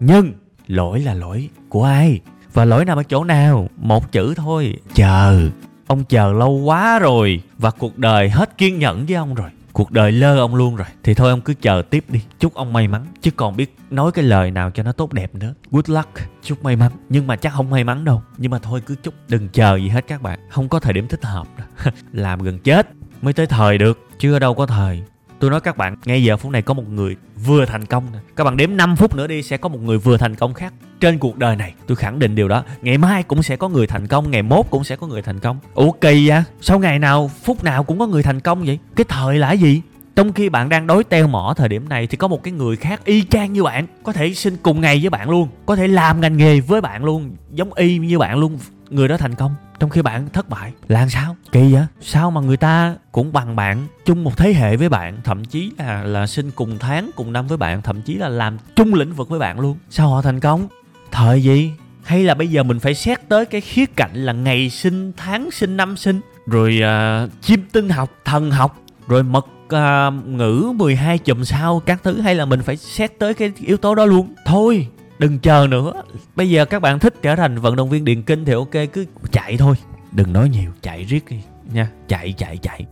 Nhưng, 0.00 0.32
lỗi 0.66 1.00
là 1.00 1.14
lỗi 1.14 1.48
của 1.68 1.84
ai? 1.84 2.20
Và 2.52 2.64
lỗi 2.64 2.84
nằm 2.84 2.98
ở 2.98 3.02
chỗ 3.02 3.24
nào? 3.24 3.68
Một 3.76 4.12
chữ 4.12 4.34
thôi. 4.36 4.76
Chờ. 4.94 5.48
Ông 5.86 6.04
chờ 6.04 6.32
lâu 6.32 6.50
quá 6.50 6.98
rồi 6.98 7.40
Và 7.58 7.70
cuộc 7.70 7.98
đời 7.98 8.30
hết 8.30 8.58
kiên 8.58 8.78
nhẫn 8.78 9.06
với 9.06 9.16
ông 9.16 9.34
rồi 9.34 9.50
cuộc 9.74 9.90
đời 9.90 10.12
lơ 10.12 10.38
ông 10.38 10.54
luôn 10.54 10.76
rồi. 10.76 10.86
Thì 11.02 11.14
thôi 11.14 11.30
ông 11.30 11.40
cứ 11.40 11.54
chờ 11.54 11.82
tiếp 11.90 12.04
đi. 12.08 12.20
Chúc 12.38 12.54
ông 12.54 12.72
may 12.72 12.88
mắn. 12.88 13.06
Chứ 13.20 13.30
còn 13.30 13.56
biết 13.56 13.76
nói 13.90 14.12
cái 14.12 14.24
lời 14.24 14.50
nào 14.50 14.70
cho 14.70 14.82
nó 14.82 14.92
tốt 14.92 15.12
đẹp 15.12 15.34
nữa. 15.34 15.54
Good 15.70 15.90
luck. 15.90 16.08
Chúc 16.42 16.62
may 16.62 16.76
mắn. 16.76 16.92
Nhưng 17.08 17.26
mà 17.26 17.36
chắc 17.36 17.52
không 17.52 17.70
may 17.70 17.84
mắn 17.84 18.04
đâu. 18.04 18.22
Nhưng 18.38 18.50
mà 18.50 18.58
thôi 18.58 18.82
cứ 18.86 18.94
chúc. 19.02 19.14
Đừng 19.28 19.48
chờ 19.48 19.76
gì 19.76 19.88
hết 19.88 20.06
các 20.06 20.22
bạn. 20.22 20.38
Không 20.50 20.68
có 20.68 20.80
thời 20.80 20.92
điểm 20.92 21.08
thích 21.08 21.24
hợp 21.24 21.46
làm 22.12 22.42
gần 22.42 22.58
chết. 22.58 22.88
Mới 23.22 23.32
tới 23.32 23.46
thời 23.46 23.78
được. 23.78 23.98
Chứ 24.18 24.32
ở 24.32 24.38
đâu 24.38 24.54
có 24.54 24.66
thời 24.66 25.02
tôi 25.40 25.50
nói 25.50 25.60
các 25.60 25.76
bạn, 25.76 25.96
ngay 26.04 26.24
giờ 26.24 26.36
phút 26.36 26.52
này 26.52 26.62
có 26.62 26.74
một 26.74 26.88
người 26.88 27.16
vừa 27.44 27.66
thành 27.66 27.86
công 27.86 28.04
các 28.36 28.44
bạn 28.44 28.56
đếm 28.56 28.76
5 28.76 28.96
phút 28.96 29.16
nữa 29.16 29.26
đi, 29.26 29.42
sẽ 29.42 29.56
có 29.56 29.68
một 29.68 29.82
người 29.82 29.98
vừa 29.98 30.16
thành 30.16 30.34
công 30.34 30.54
khác 30.54 30.72
trên 31.00 31.18
cuộc 31.18 31.38
đời 31.38 31.56
này. 31.56 31.74
Tôi 31.86 31.96
khẳng 31.96 32.18
định 32.18 32.34
điều 32.34 32.48
đó. 32.48 32.64
Ngày 32.82 32.98
mai 32.98 33.22
cũng 33.22 33.42
sẽ 33.42 33.56
có 33.56 33.68
người 33.68 33.86
thành 33.86 34.06
công, 34.06 34.30
ngày 34.30 34.42
mốt 34.42 34.66
cũng 34.70 34.84
sẽ 34.84 34.96
có 34.96 35.06
người 35.06 35.22
thành 35.22 35.40
công. 35.40 35.58
Ủa 35.74 35.90
kỳ 35.90 36.28
vậy 36.28 36.42
sao 36.60 36.78
ngày 36.78 36.98
nào, 36.98 37.30
phút 37.42 37.64
nào 37.64 37.84
cũng 37.84 37.98
có 37.98 38.06
người 38.06 38.22
thành 38.22 38.40
công 38.40 38.64
vậy? 38.64 38.78
Cái 38.96 39.04
thời 39.08 39.38
là 39.38 39.52
gì? 39.52 39.82
Trong 40.16 40.32
khi 40.32 40.48
bạn 40.48 40.68
đang 40.68 40.86
đối 40.86 41.04
teo 41.04 41.26
mỏ 41.26 41.54
thời 41.56 41.68
điểm 41.68 41.88
này 41.88 42.06
thì 42.06 42.16
có 42.16 42.28
một 42.28 42.42
cái 42.42 42.52
người 42.52 42.76
khác 42.76 43.04
y 43.04 43.24
chang 43.24 43.52
như 43.52 43.62
bạn. 43.62 43.86
Có 44.02 44.12
thể 44.12 44.34
sinh 44.34 44.56
cùng 44.62 44.80
ngày 44.80 44.98
với 45.00 45.10
bạn 45.10 45.30
luôn. 45.30 45.48
Có 45.66 45.76
thể 45.76 45.88
làm 45.88 46.20
ngành 46.20 46.36
nghề 46.36 46.60
với 46.60 46.80
bạn 46.80 47.04
luôn. 47.04 47.36
Giống 47.52 47.74
y 47.74 47.98
như 47.98 48.18
bạn 48.18 48.38
luôn 48.38 48.58
người 48.94 49.08
đó 49.08 49.16
thành 49.16 49.34
công 49.34 49.54
trong 49.78 49.90
khi 49.90 50.02
bạn 50.02 50.28
thất 50.32 50.48
bại. 50.48 50.72
Là 50.88 51.08
sao? 51.08 51.36
Kỳ 51.52 51.72
vậy? 51.72 51.86
Sao 52.00 52.30
mà 52.30 52.40
người 52.40 52.56
ta 52.56 52.94
cũng 53.12 53.32
bằng 53.32 53.56
bạn 53.56 53.86
chung 54.04 54.24
một 54.24 54.36
thế 54.36 54.52
hệ 54.52 54.76
với 54.76 54.88
bạn 54.88 55.20
thậm 55.24 55.44
chí 55.44 55.72
là 55.78 56.02
là 56.02 56.26
sinh 56.26 56.50
cùng 56.50 56.78
tháng 56.78 57.10
cùng 57.16 57.32
năm 57.32 57.46
với 57.46 57.58
bạn 57.58 57.82
thậm 57.82 58.02
chí 58.02 58.14
là 58.14 58.28
làm 58.28 58.58
chung 58.76 58.94
lĩnh 58.94 59.12
vực 59.12 59.28
với 59.28 59.38
bạn 59.38 59.60
luôn? 59.60 59.78
Sao 59.90 60.08
họ 60.08 60.22
thành 60.22 60.40
công? 60.40 60.68
Thời 61.10 61.42
gì? 61.42 61.72
Hay 62.02 62.24
là 62.24 62.34
bây 62.34 62.48
giờ 62.48 62.62
mình 62.62 62.80
phải 62.80 62.94
xét 62.94 63.28
tới 63.28 63.46
cái 63.46 63.60
khía 63.60 63.86
cạnh 63.86 64.14
là 64.14 64.32
ngày 64.32 64.70
sinh 64.70 65.12
tháng 65.16 65.50
sinh 65.50 65.76
năm 65.76 65.96
sinh? 65.96 66.20
Rồi 66.46 66.80
uh, 67.24 67.30
chim 67.42 67.64
tinh 67.72 67.88
học 67.88 68.10
thần 68.24 68.50
học 68.50 68.78
rồi 69.08 69.22
mật 69.22 69.46
uh, 69.66 70.26
ngữ 70.26 70.72
12 70.76 71.18
chùm 71.18 71.44
sao 71.44 71.82
các 71.86 72.00
thứ 72.02 72.20
hay 72.20 72.34
là 72.34 72.44
mình 72.44 72.62
phải 72.62 72.76
xét 72.76 73.18
tới 73.18 73.34
cái 73.34 73.52
yếu 73.60 73.76
tố 73.76 73.94
đó 73.94 74.04
luôn? 74.04 74.34
Thôi! 74.46 74.88
Đừng 75.18 75.38
chờ 75.38 75.66
nữa. 75.70 76.02
Bây 76.36 76.50
giờ 76.50 76.64
các 76.64 76.82
bạn 76.82 76.98
thích 76.98 77.14
trở 77.22 77.36
thành 77.36 77.58
vận 77.58 77.76
động 77.76 77.90
viên 77.90 78.04
điền 78.04 78.22
kinh 78.22 78.44
thì 78.44 78.52
ok 78.52 78.72
cứ 78.92 79.06
chạy 79.32 79.56
thôi. 79.56 79.74
Đừng 80.12 80.32
nói 80.32 80.48
nhiều 80.48 80.70
chạy 80.82 81.04
riết 81.04 81.24
đi 81.30 81.40
nha. 81.72 81.88
Chạy 82.08 82.34
chạy 82.38 82.56
chạy. 82.56 82.86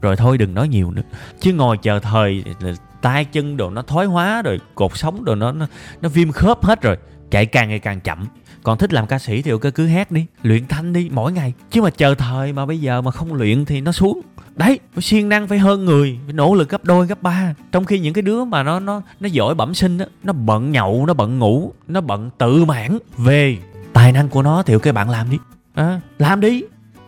Rồi 0.00 0.16
thôi 0.16 0.38
đừng 0.38 0.54
nói 0.54 0.68
nhiều 0.68 0.90
nữa. 0.90 1.02
Chứ 1.40 1.52
ngồi 1.52 1.78
chờ 1.78 2.00
thời 2.00 2.44
tay 3.02 3.24
chân 3.24 3.56
đồ 3.56 3.70
nó 3.70 3.82
thoái 3.82 4.06
hóa 4.06 4.42
rồi 4.42 4.60
cột 4.74 4.96
sống 4.96 5.24
đồ 5.24 5.34
nó 5.34 5.52
nó, 5.52 5.66
nó 6.00 6.08
viêm 6.08 6.32
khớp 6.32 6.64
hết 6.64 6.82
rồi. 6.82 6.96
Chạy 7.30 7.46
càng 7.46 7.68
ngày 7.68 7.78
càng 7.78 8.00
chậm 8.00 8.26
còn 8.62 8.78
thích 8.78 8.92
làm 8.92 9.06
ca 9.06 9.18
sĩ 9.18 9.42
thì 9.42 9.50
ok 9.50 9.74
cứ 9.74 9.86
hát 9.86 10.10
đi 10.10 10.26
luyện 10.42 10.66
thanh 10.66 10.92
đi 10.92 11.08
mỗi 11.12 11.32
ngày. 11.32 11.52
Chứ 11.70 11.82
mà 11.82 11.90
chờ 11.90 12.14
thời 12.14 12.52
mà 12.52 12.66
bây 12.66 12.80
giờ 12.80 13.00
mà 13.00 13.10
không 13.10 13.34
luyện 13.34 13.64
thì 13.64 13.80
nó 13.80 13.92
xuống. 13.92 14.20
Đấy 14.56 14.78
phải 14.94 15.02
siêng 15.02 15.28
năng 15.28 15.48
phải 15.48 15.58
hơn 15.58 15.84
người 15.84 16.18
phải 16.24 16.32
nỗ 16.32 16.54
lực 16.54 16.68
gấp 16.68 16.84
đôi 16.84 17.06
gấp 17.06 17.22
ba. 17.22 17.54
Trong 17.72 17.84
khi 17.84 17.98
những 17.98 18.14
cái 18.14 18.22
đứa 18.22 18.44
mà 18.44 18.62
nó 18.62 18.80
nó 18.80 19.02
nó 19.20 19.28
giỏi 19.28 19.54
bẩm 19.54 19.74
sinh 19.74 19.98
á 19.98 20.06
nó 20.22 20.32
bận 20.32 20.72
nhậu 20.72 21.06
nó 21.06 21.14
bận 21.14 21.38
ngủ 21.38 21.72
nó 21.88 22.00
bận 22.00 22.30
tự 22.38 22.64
mãn 22.64 22.98
về 23.16 23.58
tài 23.92 24.12
năng 24.12 24.28
của 24.28 24.42
nó 24.42 24.62
thì 24.62 24.74
ok 24.74 24.94
bạn 24.94 25.10
làm 25.10 25.30
đi. 25.30 25.38
À, 25.74 26.00
làm 26.18 26.40
đi. 26.40 26.62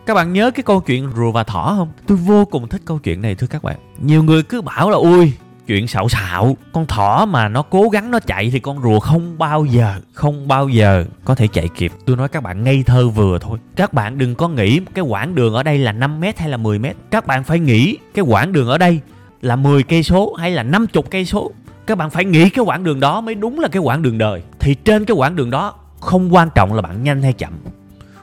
Các 0.05 0.13
bạn 0.13 0.33
nhớ 0.33 0.51
cái 0.51 0.63
câu 0.63 0.81
chuyện 0.81 1.09
rùa 1.15 1.31
và 1.31 1.43
thỏ 1.43 1.73
không? 1.77 1.89
Tôi 2.07 2.17
vô 2.17 2.45
cùng 2.45 2.67
thích 2.67 2.81
câu 2.85 2.99
chuyện 2.99 3.21
này 3.21 3.35
thưa 3.35 3.47
các 3.47 3.63
bạn. 3.63 3.77
Nhiều 3.99 4.23
người 4.23 4.43
cứ 4.43 4.61
bảo 4.61 4.89
là 4.89 4.97
ui 4.97 5.33
chuyện 5.71 5.87
xạo 5.87 6.09
xạo. 6.09 6.57
Con 6.71 6.85
thỏ 6.85 7.25
mà 7.25 7.47
nó 7.47 7.61
cố 7.61 7.89
gắng 7.89 8.11
nó 8.11 8.19
chạy 8.19 8.49
thì 8.49 8.59
con 8.59 8.81
rùa 8.83 8.99
không 8.99 9.37
bao 9.37 9.65
giờ, 9.65 10.01
không 10.13 10.47
bao 10.47 10.69
giờ 10.69 11.05
có 11.25 11.35
thể 11.35 11.47
chạy 11.47 11.67
kịp. 11.67 11.91
Tôi 12.05 12.17
nói 12.17 12.27
các 12.27 12.43
bạn 12.43 12.63
ngây 12.63 12.83
thơ 12.83 13.09
vừa 13.09 13.39
thôi. 13.39 13.59
Các 13.75 13.93
bạn 13.93 14.17
đừng 14.17 14.35
có 14.35 14.47
nghĩ 14.47 14.79
cái 14.93 15.05
quãng 15.05 15.35
đường 15.35 15.53
ở 15.53 15.63
đây 15.63 15.77
là 15.77 15.91
5 15.91 16.19
mét 16.19 16.39
hay 16.39 16.49
là 16.49 16.57
10 16.57 16.79
mét. 16.79 16.95
Các 17.11 17.27
bạn 17.27 17.43
phải 17.43 17.59
nghĩ 17.59 17.97
cái 18.13 18.25
quãng 18.25 18.53
đường 18.53 18.67
ở 18.67 18.77
đây 18.77 18.99
là 19.41 19.55
10 19.55 19.83
cây 19.83 20.03
số 20.03 20.33
hay 20.33 20.51
là 20.51 20.63
50 20.63 21.03
cây 21.11 21.25
số. 21.25 21.51
Các 21.87 21.97
bạn 21.97 22.09
phải 22.09 22.25
nghĩ 22.25 22.49
cái 22.49 22.65
quãng 22.65 22.83
đường 22.83 22.99
đó 22.99 23.21
mới 23.21 23.35
đúng 23.35 23.59
là 23.59 23.67
cái 23.67 23.81
quãng 23.81 24.01
đường 24.01 24.17
đời. 24.17 24.41
Thì 24.59 24.75
trên 24.75 25.05
cái 25.05 25.15
quãng 25.15 25.35
đường 25.35 25.49
đó 25.49 25.73
không 25.99 26.35
quan 26.35 26.49
trọng 26.55 26.73
là 26.73 26.81
bạn 26.81 27.03
nhanh 27.03 27.21
hay 27.23 27.33
chậm. 27.33 27.53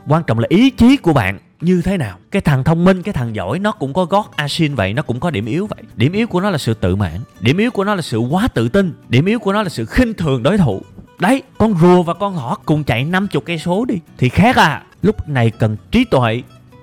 Quan 0.07 0.23
trọng 0.27 0.39
là 0.39 0.47
ý 0.49 0.71
chí 0.71 0.97
của 0.97 1.13
bạn 1.13 1.39
như 1.61 1.83
thế 1.83 1.97
nào? 1.97 2.19
Cái 2.31 2.43
thằng 2.43 2.65
thông 2.65 2.85
minh, 2.85 3.03
cái 3.03 3.13
thằng 3.13 3.35
giỏi, 3.35 3.59
nó 3.59 3.73
cũng 3.73 3.93
có 3.93 4.05
gót 4.05 4.37
asin 4.37 4.75
vậy, 4.75 4.95
nó 4.95 5.03
cũng 5.03 5.21
có 5.21 5.31
điểm 5.31 5.47
yếu 5.47 5.67
vậy. 5.67 5.83
Điểm 5.97 6.13
yếu 6.13 6.27
của 6.27 6.41
nó 6.41 6.51
là 6.51 6.59
sự 6.59 6.75
tự 6.75 6.97
mãn, 6.97 7.21
điểm 7.41 7.59
yếu 7.59 7.71
của 7.71 7.85
nó 7.85 7.95
là 7.95 8.03
sự 8.03 8.19
quá 8.19 8.49
tự 8.49 8.69
tin, 8.69 8.93
điểm 9.09 9.25
yếu 9.25 9.39
của 9.39 9.53
nó 9.53 9.63
là 9.63 9.69
sự 9.69 9.87
khinh 9.87 10.15
thường 10.15 10.43
đối 10.43 10.59
thủ. 10.59 10.83
Đấy, 11.19 11.43
con 11.59 11.75
rùa 11.79 12.03
và 12.03 12.15
con 12.15 12.37
thỏ 12.37 12.57
cùng 12.67 12.85
chạy 12.85 13.05
50 13.05 13.43
cây 13.47 13.59
số 13.59 13.85
đi, 13.85 13.95
thì 14.19 14.29
khác 14.29 14.57
à. 14.57 14.83
Lúc 15.03 15.29
này 15.29 15.51
cần 15.51 15.77
trí 15.91 16.05
tuệ, 16.05 16.43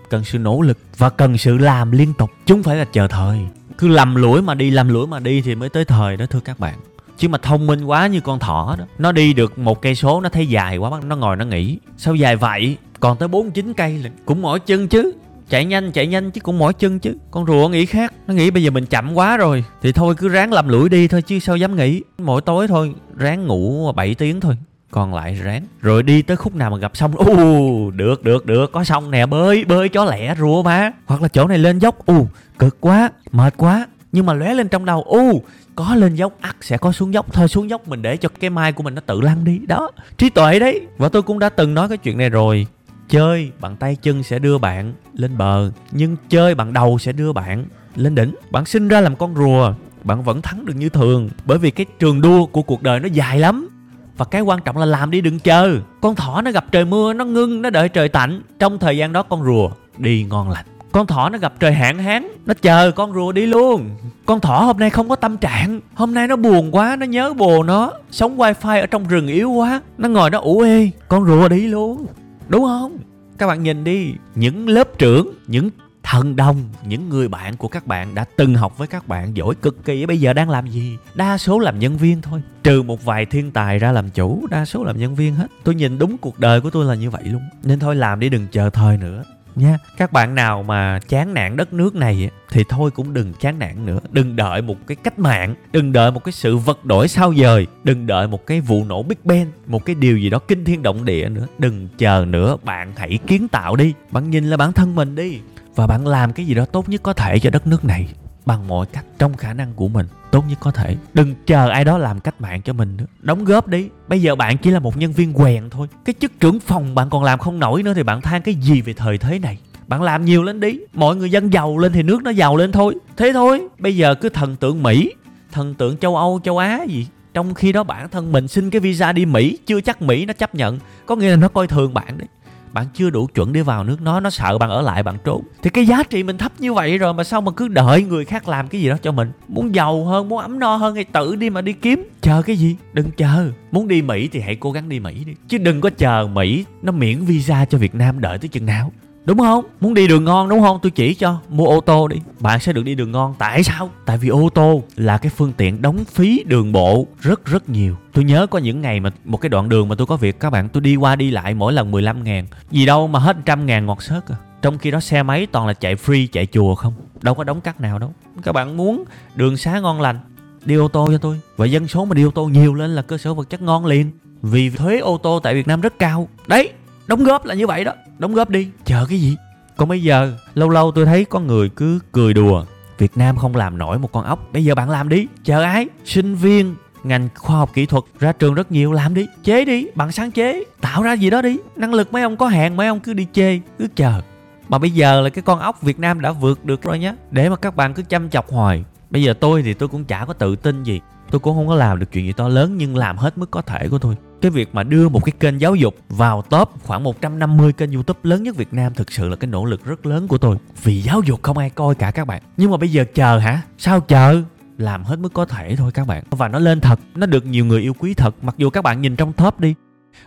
cần 0.09 0.23
sự 0.23 0.39
nỗ 0.39 0.61
lực 0.61 0.77
và 0.97 1.09
cần 1.09 1.37
sự 1.37 1.57
làm 1.57 1.91
liên 1.91 2.13
tục, 2.13 2.31
chứ 2.45 2.53
không 2.53 2.63
phải 2.63 2.75
là 2.75 2.85
chờ 2.85 3.07
thời. 3.07 3.39
Cứ 3.77 3.87
lầm 3.87 4.15
lũi 4.15 4.41
mà 4.41 4.53
đi, 4.53 4.71
lầm 4.71 4.89
lũi 4.89 5.07
mà 5.07 5.19
đi 5.19 5.41
thì 5.41 5.55
mới 5.55 5.69
tới 5.69 5.85
thời 5.85 6.17
đó, 6.17 6.25
thưa 6.25 6.39
các 6.39 6.59
bạn. 6.59 6.75
Chứ 7.17 7.29
mà 7.29 7.37
thông 7.37 7.67
minh 7.67 7.83
quá 7.83 8.07
như 8.07 8.21
con 8.21 8.39
thỏ 8.39 8.75
đó, 8.79 8.85
nó 8.97 9.11
đi 9.11 9.33
được 9.33 9.57
một 9.57 9.81
cây 9.81 9.95
số, 9.95 10.21
nó 10.21 10.29
thấy 10.29 10.47
dài 10.47 10.77
quá 10.77 11.01
nó 11.03 11.15
ngồi 11.15 11.35
nó 11.35 11.45
nghỉ. 11.45 11.79
Sao 11.97 12.15
dài 12.15 12.35
vậy? 12.35 12.77
Còn 12.99 13.17
tới 13.17 13.27
49 13.27 13.73
cây 13.73 13.97
là 14.03 14.09
cũng 14.25 14.41
mỏi 14.41 14.59
chân 14.59 14.87
chứ. 14.87 15.11
Chạy 15.49 15.65
nhanh 15.65 15.91
chạy 15.91 16.07
nhanh 16.07 16.31
chứ 16.31 16.41
cũng 16.41 16.59
mỏi 16.59 16.73
chân 16.73 16.99
chứ. 16.99 17.15
Con 17.31 17.45
rùa 17.45 17.69
nghĩ 17.69 17.85
khác, 17.85 18.13
nó 18.27 18.33
nghĩ 18.33 18.51
bây 18.51 18.63
giờ 18.63 18.71
mình 18.71 18.85
chậm 18.85 19.13
quá 19.13 19.37
rồi. 19.37 19.63
Thì 19.81 19.91
thôi, 19.91 20.15
cứ 20.17 20.27
ráng 20.27 20.53
làm 20.53 20.67
lũi 20.67 20.89
đi 20.89 21.07
thôi 21.07 21.21
chứ 21.21 21.39
sao 21.39 21.57
dám 21.57 21.75
nghỉ 21.75 22.01
mỗi 22.17 22.41
tối 22.41 22.67
thôi, 22.67 22.93
ráng 23.15 23.47
ngủ 23.47 23.91
7 23.95 24.15
tiếng 24.15 24.39
thôi. 24.39 24.57
Còn 24.91 25.13
lại 25.13 25.39
ráng. 25.43 25.63
Rồi 25.81 26.03
đi 26.03 26.21
tới 26.21 26.37
khúc 26.37 26.55
nào 26.55 26.69
mà 26.69 26.77
gặp 26.77 26.97
sông. 26.97 27.15
U 27.15 27.91
được 27.91 28.23
được 28.23 28.45
được. 28.45 28.71
Có 28.71 28.83
sông 28.83 29.11
nè, 29.11 29.25
bơi 29.25 29.65
bơi 29.65 29.89
cho 29.89 30.05
lẹ, 30.05 30.35
rùa 30.39 30.63
mà. 30.63 30.91
Hoặc 31.05 31.21
là 31.21 31.27
chỗ 31.27 31.47
này 31.47 31.57
lên 31.57 31.79
dốc. 31.79 32.05
U 32.05 32.27
cực 32.59 32.77
quá, 32.81 33.09
mệt 33.31 33.53
quá. 33.57 33.87
Nhưng 34.11 34.25
mà 34.25 34.33
lóe 34.33 34.53
lên 34.53 34.67
trong 34.67 34.85
đầu. 34.85 35.03
U 35.03 35.41
có 35.75 35.95
lên 35.95 36.15
dốc, 36.15 36.33
ắt 36.41 36.55
sẽ 36.61 36.77
có 36.77 36.91
xuống 36.91 37.13
dốc. 37.13 37.33
Thôi 37.33 37.47
xuống 37.47 37.69
dốc 37.69 37.87
mình 37.87 38.01
để 38.01 38.17
cho 38.17 38.29
cái 38.39 38.49
mai 38.49 38.71
của 38.71 38.83
mình 38.83 38.95
nó 38.95 39.01
tự 39.05 39.21
lăn 39.21 39.43
đi. 39.43 39.59
Đó, 39.67 39.91
trí 40.17 40.29
tuệ 40.29 40.59
đấy. 40.59 40.81
Và 40.97 41.09
tôi 41.09 41.21
cũng 41.21 41.39
đã 41.39 41.49
từng 41.49 41.73
nói 41.73 41.89
cái 41.89 41.97
chuyện 41.97 42.17
này 42.17 42.29
rồi 42.29 42.67
chơi 43.09 43.51
bằng 43.61 43.75
tay 43.75 43.95
chân 43.95 44.23
sẽ 44.23 44.39
đưa 44.39 44.57
bạn 44.57 44.93
lên 45.13 45.37
bờ, 45.37 45.71
nhưng 45.91 46.15
chơi 46.29 46.55
bằng 46.55 46.73
đầu 46.73 46.97
sẽ 46.97 47.11
đưa 47.11 47.33
bạn 47.33 47.65
lên 47.95 48.15
đỉnh. 48.15 48.35
Bạn 48.51 48.65
sinh 48.65 48.87
ra 48.87 49.01
làm 49.01 49.15
con 49.15 49.35
rùa, 49.35 49.73
bạn 50.03 50.23
vẫn 50.23 50.41
thắng 50.41 50.65
được 50.65 50.73
như 50.75 50.89
thường, 50.89 51.29
bởi 51.45 51.57
vì 51.57 51.71
cái 51.71 51.85
trường 51.99 52.21
đua 52.21 52.45
của 52.45 52.61
cuộc 52.61 52.83
đời 52.83 52.99
nó 52.99 53.07
dài 53.07 53.39
lắm. 53.39 53.69
Và 54.17 54.25
cái 54.25 54.41
quan 54.41 54.59
trọng 54.61 54.77
là 54.77 54.85
làm 54.85 55.11
đi 55.11 55.21
đừng 55.21 55.39
chờ. 55.39 55.79
Con 56.01 56.15
thỏ 56.15 56.41
nó 56.41 56.51
gặp 56.51 56.65
trời 56.71 56.85
mưa, 56.85 57.13
nó 57.13 57.25
ngưng, 57.25 57.61
nó 57.61 57.69
đợi 57.69 57.89
trời 57.89 58.09
tạnh. 58.09 58.41
Trong 58.59 58.79
thời 58.79 58.97
gian 58.97 59.13
đó 59.13 59.23
con 59.23 59.43
rùa 59.43 59.69
đi 59.97 60.23
ngon 60.23 60.49
lành. 60.49 60.65
Con 60.91 61.07
thỏ 61.07 61.29
nó 61.29 61.37
gặp 61.37 61.53
trời 61.59 61.73
hạn 61.73 61.97
hán, 61.97 62.27
nó 62.45 62.53
chờ 62.61 62.91
con 62.91 63.13
rùa 63.13 63.31
đi 63.31 63.45
luôn. 63.45 63.89
Con 64.25 64.39
thỏ 64.39 64.59
hôm 64.59 64.77
nay 64.77 64.89
không 64.89 65.09
có 65.09 65.15
tâm 65.15 65.37
trạng, 65.37 65.79
hôm 65.93 66.13
nay 66.13 66.27
nó 66.27 66.35
buồn 66.35 66.75
quá, 66.75 66.95
nó 66.95 67.05
nhớ 67.05 67.33
bồ 67.33 67.63
nó. 67.63 67.91
Sống 68.11 68.37
wifi 68.37 68.81
ở 68.81 68.85
trong 68.85 69.07
rừng 69.07 69.27
yếu 69.27 69.51
quá, 69.51 69.81
nó 69.97 70.09
ngồi 70.09 70.29
nó 70.29 70.39
ủ 70.39 70.59
ê, 70.59 70.89
con 71.07 71.25
rùa 71.25 71.47
đi 71.47 71.67
luôn 71.67 72.05
đúng 72.47 72.63
không? 72.63 72.97
Các 73.37 73.47
bạn 73.47 73.63
nhìn 73.63 73.83
đi, 73.83 74.13
những 74.35 74.69
lớp 74.69 74.87
trưởng, 74.97 75.33
những 75.47 75.69
thần 76.03 76.35
đồng, 76.35 76.69
những 76.87 77.09
người 77.09 77.27
bạn 77.27 77.57
của 77.57 77.67
các 77.67 77.87
bạn 77.87 78.15
đã 78.15 78.25
từng 78.35 78.55
học 78.55 78.77
với 78.77 78.87
các 78.87 79.07
bạn 79.07 79.37
giỏi 79.37 79.55
cực 79.55 79.85
kỳ, 79.85 80.05
bây 80.05 80.19
giờ 80.19 80.33
đang 80.33 80.49
làm 80.49 80.67
gì? 80.67 80.97
Đa 81.15 81.37
số 81.37 81.59
làm 81.59 81.79
nhân 81.79 81.97
viên 81.97 82.21
thôi. 82.21 82.41
Trừ 82.63 82.81
một 82.81 83.05
vài 83.05 83.25
thiên 83.25 83.51
tài 83.51 83.79
ra 83.79 83.91
làm 83.91 84.09
chủ, 84.09 84.47
đa 84.49 84.65
số 84.65 84.83
làm 84.83 84.99
nhân 84.99 85.15
viên 85.15 85.35
hết. 85.35 85.47
Tôi 85.63 85.75
nhìn 85.75 85.97
đúng 85.97 86.17
cuộc 86.17 86.39
đời 86.39 86.61
của 86.61 86.69
tôi 86.69 86.85
là 86.85 86.95
như 86.95 87.09
vậy 87.09 87.23
luôn. 87.25 87.41
Nên 87.63 87.79
thôi, 87.79 87.95
làm 87.95 88.19
đi, 88.19 88.29
đừng 88.29 88.47
chờ 88.51 88.69
thời 88.69 88.97
nữa 88.97 89.23
nha 89.55 89.77
các 89.97 90.11
bạn 90.11 90.35
nào 90.35 90.63
mà 90.63 90.99
chán 91.07 91.33
nản 91.33 91.57
đất 91.57 91.73
nước 91.73 91.95
này 91.95 92.29
thì 92.51 92.63
thôi 92.69 92.91
cũng 92.91 93.13
đừng 93.13 93.33
chán 93.33 93.59
nản 93.59 93.85
nữa. 93.85 93.99
Đừng 94.11 94.35
đợi 94.35 94.61
một 94.61 94.75
cái 94.87 94.95
cách 94.95 95.19
mạng, 95.19 95.55
đừng 95.71 95.91
đợi 95.91 96.11
một 96.11 96.23
cái 96.23 96.31
sự 96.31 96.57
vật 96.57 96.85
đổi 96.85 97.07
sao 97.07 97.33
dời, 97.35 97.67
đừng 97.83 98.07
đợi 98.07 98.27
một 98.27 98.45
cái 98.45 98.61
vụ 98.61 98.83
nổ 98.83 99.03
big 99.03 99.17
bang, 99.23 99.51
một 99.67 99.85
cái 99.85 99.95
điều 99.95 100.17
gì 100.17 100.29
đó 100.29 100.39
kinh 100.39 100.65
thiên 100.65 100.83
động 100.83 101.05
địa 101.05 101.29
nữa. 101.29 101.47
Đừng 101.57 101.87
chờ 101.97 102.25
nữa, 102.27 102.57
bạn 102.63 102.93
hãy 102.97 103.19
kiến 103.27 103.47
tạo 103.47 103.75
đi. 103.75 103.93
Bạn 104.11 104.29
nhìn 104.29 104.45
là 104.45 104.57
bản 104.57 104.73
thân 104.73 104.95
mình 104.95 105.15
đi 105.15 105.39
và 105.75 105.87
bạn 105.87 106.07
làm 106.07 106.33
cái 106.33 106.45
gì 106.45 106.53
đó 106.53 106.65
tốt 106.65 106.89
nhất 106.89 107.03
có 107.03 107.13
thể 107.13 107.39
cho 107.39 107.49
đất 107.49 107.67
nước 107.67 107.85
này 107.85 108.07
bằng 108.45 108.67
mọi 108.67 108.85
cách 108.85 109.05
trong 109.19 109.37
khả 109.37 109.53
năng 109.53 109.73
của 109.73 109.87
mình. 109.87 110.07
Tốt 110.31 110.43
nhất 110.49 110.57
có 110.61 110.71
thể. 110.71 110.95
Đừng 111.13 111.35
chờ 111.45 111.69
ai 111.69 111.85
đó 111.85 111.97
làm 111.97 112.19
cách 112.19 112.41
mạng 112.41 112.61
cho 112.61 112.73
mình 112.73 112.97
nữa. 112.97 113.05
Đóng 113.19 113.45
góp 113.45 113.67
đi. 113.67 113.89
Bây 114.07 114.21
giờ 114.21 114.35
bạn 114.35 114.57
chỉ 114.57 114.71
là 114.71 114.79
một 114.79 114.97
nhân 114.97 115.11
viên 115.11 115.33
quèn 115.33 115.69
thôi. 115.69 115.87
Cái 116.05 116.15
chức 116.19 116.39
trưởng 116.39 116.59
phòng 116.59 116.95
bạn 116.95 117.09
còn 117.09 117.23
làm 117.23 117.39
không 117.39 117.59
nổi 117.59 117.83
nữa 117.83 117.93
thì 117.93 118.03
bạn 118.03 118.21
than 118.21 118.41
cái 118.41 118.55
gì 118.55 118.81
về 118.81 118.93
thời 118.93 119.17
thế 119.17 119.39
này? 119.39 119.57
Bạn 119.87 120.01
làm 120.01 120.25
nhiều 120.25 120.43
lên 120.43 120.59
đi. 120.59 120.79
Mọi 120.93 121.15
người 121.15 121.31
dân 121.31 121.53
giàu 121.53 121.77
lên 121.77 121.93
thì 121.93 122.03
nước 122.03 122.23
nó 122.23 122.31
giàu 122.31 122.55
lên 122.55 122.71
thôi. 122.71 122.95
Thế 123.17 123.31
thôi. 123.33 123.61
Bây 123.79 123.95
giờ 123.95 124.15
cứ 124.15 124.29
thần 124.29 124.55
tượng 124.55 124.83
mỹ. 124.83 125.13
Thần 125.51 125.73
tượng 125.73 125.97
châu 125.97 126.15
âu, 126.15 126.39
châu 126.43 126.57
á 126.57 126.83
gì. 126.87 127.07
Trong 127.33 127.53
khi 127.53 127.71
đó 127.71 127.83
bản 127.83 128.09
thân 128.09 128.31
mình 128.31 128.47
xin 128.47 128.69
cái 128.69 128.79
visa 128.79 129.11
đi 129.11 129.25
mỹ, 129.25 129.57
chưa 129.65 129.81
chắc 129.81 130.01
mỹ 130.01 130.25
nó 130.25 130.33
chấp 130.33 130.55
nhận. 130.55 130.79
Có 131.05 131.15
nghĩa 131.15 131.29
là 131.29 131.35
nó 131.35 131.47
coi 131.47 131.67
thường 131.67 131.93
bạn 131.93 132.17
đấy 132.17 132.27
bạn 132.75 132.85
chưa 132.93 133.09
đủ 133.09 133.27
chuẩn 133.27 133.53
để 133.53 133.61
vào 133.61 133.83
nước 133.83 134.01
nó 134.01 134.19
nó 134.19 134.29
sợ 134.29 134.57
bạn 134.57 134.69
ở 134.69 134.81
lại, 134.81 135.03
bạn 135.03 135.17
trốn. 135.23 135.43
Thì 135.63 135.69
cái 135.69 135.85
giá 135.85 136.03
trị 136.03 136.23
mình 136.23 136.37
thấp 136.37 136.51
như 136.59 136.73
vậy 136.73 136.97
rồi 136.97 137.13
mà 137.13 137.23
sao 137.23 137.41
mà 137.41 137.51
cứ 137.51 137.67
đợi 137.67 138.03
người 138.03 138.25
khác 138.25 138.47
làm 138.47 138.67
cái 138.67 138.81
gì 138.81 138.89
đó 138.89 138.97
cho 139.01 139.11
mình? 139.11 139.31
Muốn 139.47 139.75
giàu 139.75 140.05
hơn, 140.05 140.29
muốn 140.29 140.39
ấm 140.39 140.59
no 140.59 140.75
hơn 140.75 140.95
thì 140.95 141.03
tự 141.03 141.35
đi 141.35 141.49
mà 141.49 141.61
đi 141.61 141.73
kiếm. 141.73 142.09
Chờ 142.21 142.41
cái 142.41 142.55
gì? 142.55 142.75
Đừng 142.93 143.11
chờ. 143.17 143.51
Muốn 143.71 143.87
đi 143.87 144.01
mỹ 144.01 144.29
thì 144.31 144.39
hãy 144.39 144.55
cố 144.55 144.71
gắng 144.71 144.89
đi 144.89 144.99
mỹ 144.99 145.23
đi. 145.25 145.33
Chứ 145.47 145.57
đừng 145.57 145.81
có 145.81 145.89
chờ 145.89 146.27
mỹ 146.33 146.65
nó 146.81 146.91
miễn 146.91 147.25
visa 147.25 147.65
cho 147.65 147.77
việt 147.77 147.95
nam 147.95 148.21
đợi 148.21 148.37
tới 148.37 148.47
chừng 148.47 148.65
nào. 148.65 148.91
Đúng 149.25 149.39
không? 149.39 149.65
Muốn 149.81 149.93
đi 149.93 150.07
đường 150.07 150.23
ngon 150.23 150.49
đúng 150.49 150.61
không? 150.61 150.79
Tôi 150.81 150.91
chỉ 150.91 151.13
cho. 151.13 151.39
Mua 151.49 151.65
ô 151.65 151.81
tô 151.81 152.07
đi. 152.07 152.17
Bạn 152.39 152.59
sẽ 152.59 152.73
được 152.73 152.83
đi 152.83 152.95
đường 152.95 153.11
ngon. 153.11 153.35
Tại 153.39 153.63
sao? 153.63 153.89
Tại 154.05 154.17
vì 154.17 154.29
ô 154.29 154.49
tô 154.53 154.83
là 154.95 155.17
cái 155.17 155.31
phương 155.35 155.53
tiện 155.57 155.81
đóng 155.81 156.05
phí 156.05 156.43
đường 156.47 156.71
bộ 156.71 157.07
rất 157.19 157.45
rất 157.45 157.69
nhiều. 157.69 157.95
Tôi 158.13 158.23
nhớ 158.23 158.47
có 158.47 158.59
những 158.59 158.81
ngày 158.81 158.99
mà 158.99 159.09
một 159.25 159.37
cái 159.37 159.49
đoạn 159.49 159.69
đường 159.69 159.89
mà 159.89 159.95
tôi 159.95 160.07
có 160.07 160.17
việc, 160.17 160.39
các 160.39 160.49
bạn, 160.49 160.69
Tôi 160.69 160.81
đi 160.81 160.95
qua 160.95 161.15
đi 161.15 161.31
lại 161.31 161.53
mỗi 161.53 161.73
lần 161.73 161.91
15 161.91 162.23
ngàn. 162.23 162.47
Gì 162.71 162.85
đâu 162.85 163.07
mà 163.07 163.19
hết 163.19 163.37
trăm 163.45 163.65
ngàn 163.65 163.85
ngọt 163.85 164.03
sớt 164.03 164.31
à. 164.31 164.35
Trong 164.61 164.77
khi 164.77 164.91
đó 164.91 164.99
xe 164.99 165.23
máy 165.23 165.47
toàn 165.51 165.67
là 165.67 165.73
chạy 165.73 165.95
free, 165.95 166.27
chạy 166.31 166.47
chùa 166.51 166.75
không. 166.75 166.93
Đâu 167.21 167.35
có 167.35 167.43
đóng 167.43 167.61
cắt 167.61 167.81
nào 167.81 167.99
đâu. 167.99 168.13
Các 168.43 168.51
bạn 168.51 168.77
muốn 168.77 169.03
đường 169.35 169.57
xá 169.57 169.79
ngon 169.79 170.01
lành, 170.01 170.19
đi 170.65 170.75
ô 170.75 170.87
tô 170.87 171.07
cho 171.11 171.17
tôi. 171.17 171.39
Và 171.57 171.65
dân 171.65 171.87
số 171.87 172.05
mà 172.05 172.13
đi 172.13 172.23
ô 172.23 172.31
tô 172.31 172.45
nhiều 172.45 172.73
lên 172.73 172.95
là 172.95 173.01
cơ 173.01 173.17
sở 173.17 173.33
vật 173.33 173.49
chất 173.49 173.61
ngon 173.61 173.85
liền. 173.85 174.11
Vì 174.41 174.69
thuế 174.69 174.99
ô 174.99 175.17
tô 175.17 175.39
tại 175.43 175.53
Việt 175.53 175.67
Nam 175.67 175.81
rất 175.81 175.99
cao. 175.99 176.27
Đấy 176.47 176.71
đóng 177.07 177.23
góp 177.23 177.45
là 177.45 177.53
như 177.53 177.67
vậy 177.67 177.83
đó. 177.83 177.91
Đóng 178.17 178.33
góp 178.33 178.49
đi. 178.49 178.69
Chờ 178.85 179.05
cái 179.09 179.19
gì? 179.19 179.37
Còn 179.77 179.89
bây 179.89 180.03
giờ 180.03 180.33
lâu 180.53 180.69
lâu 180.69 180.91
tôi 180.91 181.05
thấy 181.05 181.25
có 181.25 181.39
người 181.39 181.69
cứ 181.69 181.99
cười 182.11 182.33
đùa. 182.33 182.65
Việt 182.97 183.17
Nam 183.17 183.37
không 183.37 183.55
làm 183.55 183.77
nổi 183.77 183.99
một 183.99 184.11
con 184.11 184.23
ốc. 184.25 184.39
Bây 184.53 184.65
giờ 184.65 184.75
bạn 184.75 184.89
làm 184.89 185.09
đi. 185.09 185.27
Chờ 185.43 185.61
ai? 185.61 185.87
Sinh 186.05 186.35
viên 186.35 186.75
ngành 187.03 187.29
khoa 187.35 187.57
học 187.57 187.69
kỹ 187.73 187.85
thuật 187.85 188.03
ra 188.19 188.31
trường 188.31 188.53
rất 188.53 188.71
nhiều. 188.71 188.91
Làm 188.91 189.13
đi. 189.13 189.27
Chế 189.43 189.65
đi. 189.65 189.87
Bạn 189.95 190.11
sáng 190.11 190.31
chế. 190.31 190.63
Tạo 190.81 191.03
ra 191.03 191.13
gì 191.13 191.29
đó 191.29 191.41
đi. 191.41 191.57
Năng 191.75 191.93
lực 191.93 192.13
mấy 192.13 192.21
ông 192.21 192.37
có 192.37 192.47
hạn 192.47 192.77
mấy 192.77 192.87
ông 192.87 192.99
cứ 192.99 193.13
đi 193.13 193.27
chê. 193.33 193.59
Cứ 193.79 193.87
chờ. 193.95 194.21
Mà 194.69 194.77
bây 194.77 194.91
giờ 194.91 195.21
là 195.21 195.29
cái 195.29 195.41
con 195.41 195.59
ốc 195.59 195.81
Việt 195.81 195.99
Nam 195.99 196.21
đã 196.21 196.31
vượt 196.31 196.65
được 196.65 196.81
rồi 196.81 196.99
nhé 196.99 197.15
để 197.31 197.49
mà 197.49 197.55
các 197.55 197.75
bạn 197.75 197.93
cứ 197.93 198.03
chăm 198.09 198.29
chọc 198.29 198.51
hoài. 198.51 198.83
Bây 199.09 199.23
giờ 199.23 199.33
tôi 199.33 199.61
thì 199.61 199.73
tôi 199.73 199.89
cũng 199.89 200.05
chả 200.05 200.25
có 200.25 200.33
tự 200.33 200.55
tin 200.55 200.83
gì. 200.83 201.01
Tôi 201.31 201.39
cũng 201.39 201.55
không 201.55 201.67
có 201.67 201.75
làm 201.75 201.99
được 201.99 202.11
chuyện 202.11 202.25
gì 202.25 202.33
to 202.33 202.47
lớn 202.47 202.77
nhưng 202.77 202.97
làm 202.97 203.17
hết 203.17 203.37
mức 203.37 203.51
có 203.51 203.61
thể 203.61 203.87
của 203.87 203.97
tôi 203.97 204.15
cái 204.41 204.51
việc 204.51 204.69
mà 204.75 204.83
đưa 204.83 205.09
một 205.09 205.25
cái 205.25 205.33
kênh 205.39 205.61
giáo 205.61 205.75
dục 205.75 205.95
vào 206.09 206.41
top 206.41 206.69
khoảng 206.83 207.03
150 207.03 207.73
kênh 207.73 207.91
youtube 207.91 208.19
lớn 208.23 208.43
nhất 208.43 208.55
Việt 208.55 208.73
Nam 208.73 208.93
thực 208.93 209.11
sự 209.11 209.29
là 209.29 209.35
cái 209.35 209.47
nỗ 209.47 209.65
lực 209.65 209.85
rất 209.85 210.05
lớn 210.05 210.27
của 210.27 210.37
tôi. 210.37 210.57
Vì 210.83 211.01
giáo 211.01 211.21
dục 211.25 211.43
không 211.43 211.57
ai 211.57 211.69
coi 211.69 211.95
cả 211.95 212.11
các 212.11 212.27
bạn. 212.27 212.41
Nhưng 212.57 212.71
mà 212.71 212.77
bây 212.77 212.89
giờ 212.91 213.05
chờ 213.13 213.37
hả? 213.37 213.61
Sao 213.77 213.99
chờ? 213.99 214.41
Làm 214.77 215.03
hết 215.03 215.19
mức 215.19 215.33
có 215.33 215.45
thể 215.45 215.75
thôi 215.75 215.91
các 215.91 216.07
bạn. 216.07 216.23
Và 216.29 216.47
nó 216.47 216.59
lên 216.59 216.81
thật. 216.81 216.99
Nó 217.15 217.25
được 217.25 217.45
nhiều 217.45 217.65
người 217.65 217.81
yêu 217.81 217.93
quý 217.99 218.13
thật. 218.13 218.35
Mặc 218.41 218.55
dù 218.57 218.69
các 218.69 218.81
bạn 218.81 219.01
nhìn 219.01 219.15
trong 219.15 219.33
top 219.33 219.59
đi. 219.59 219.75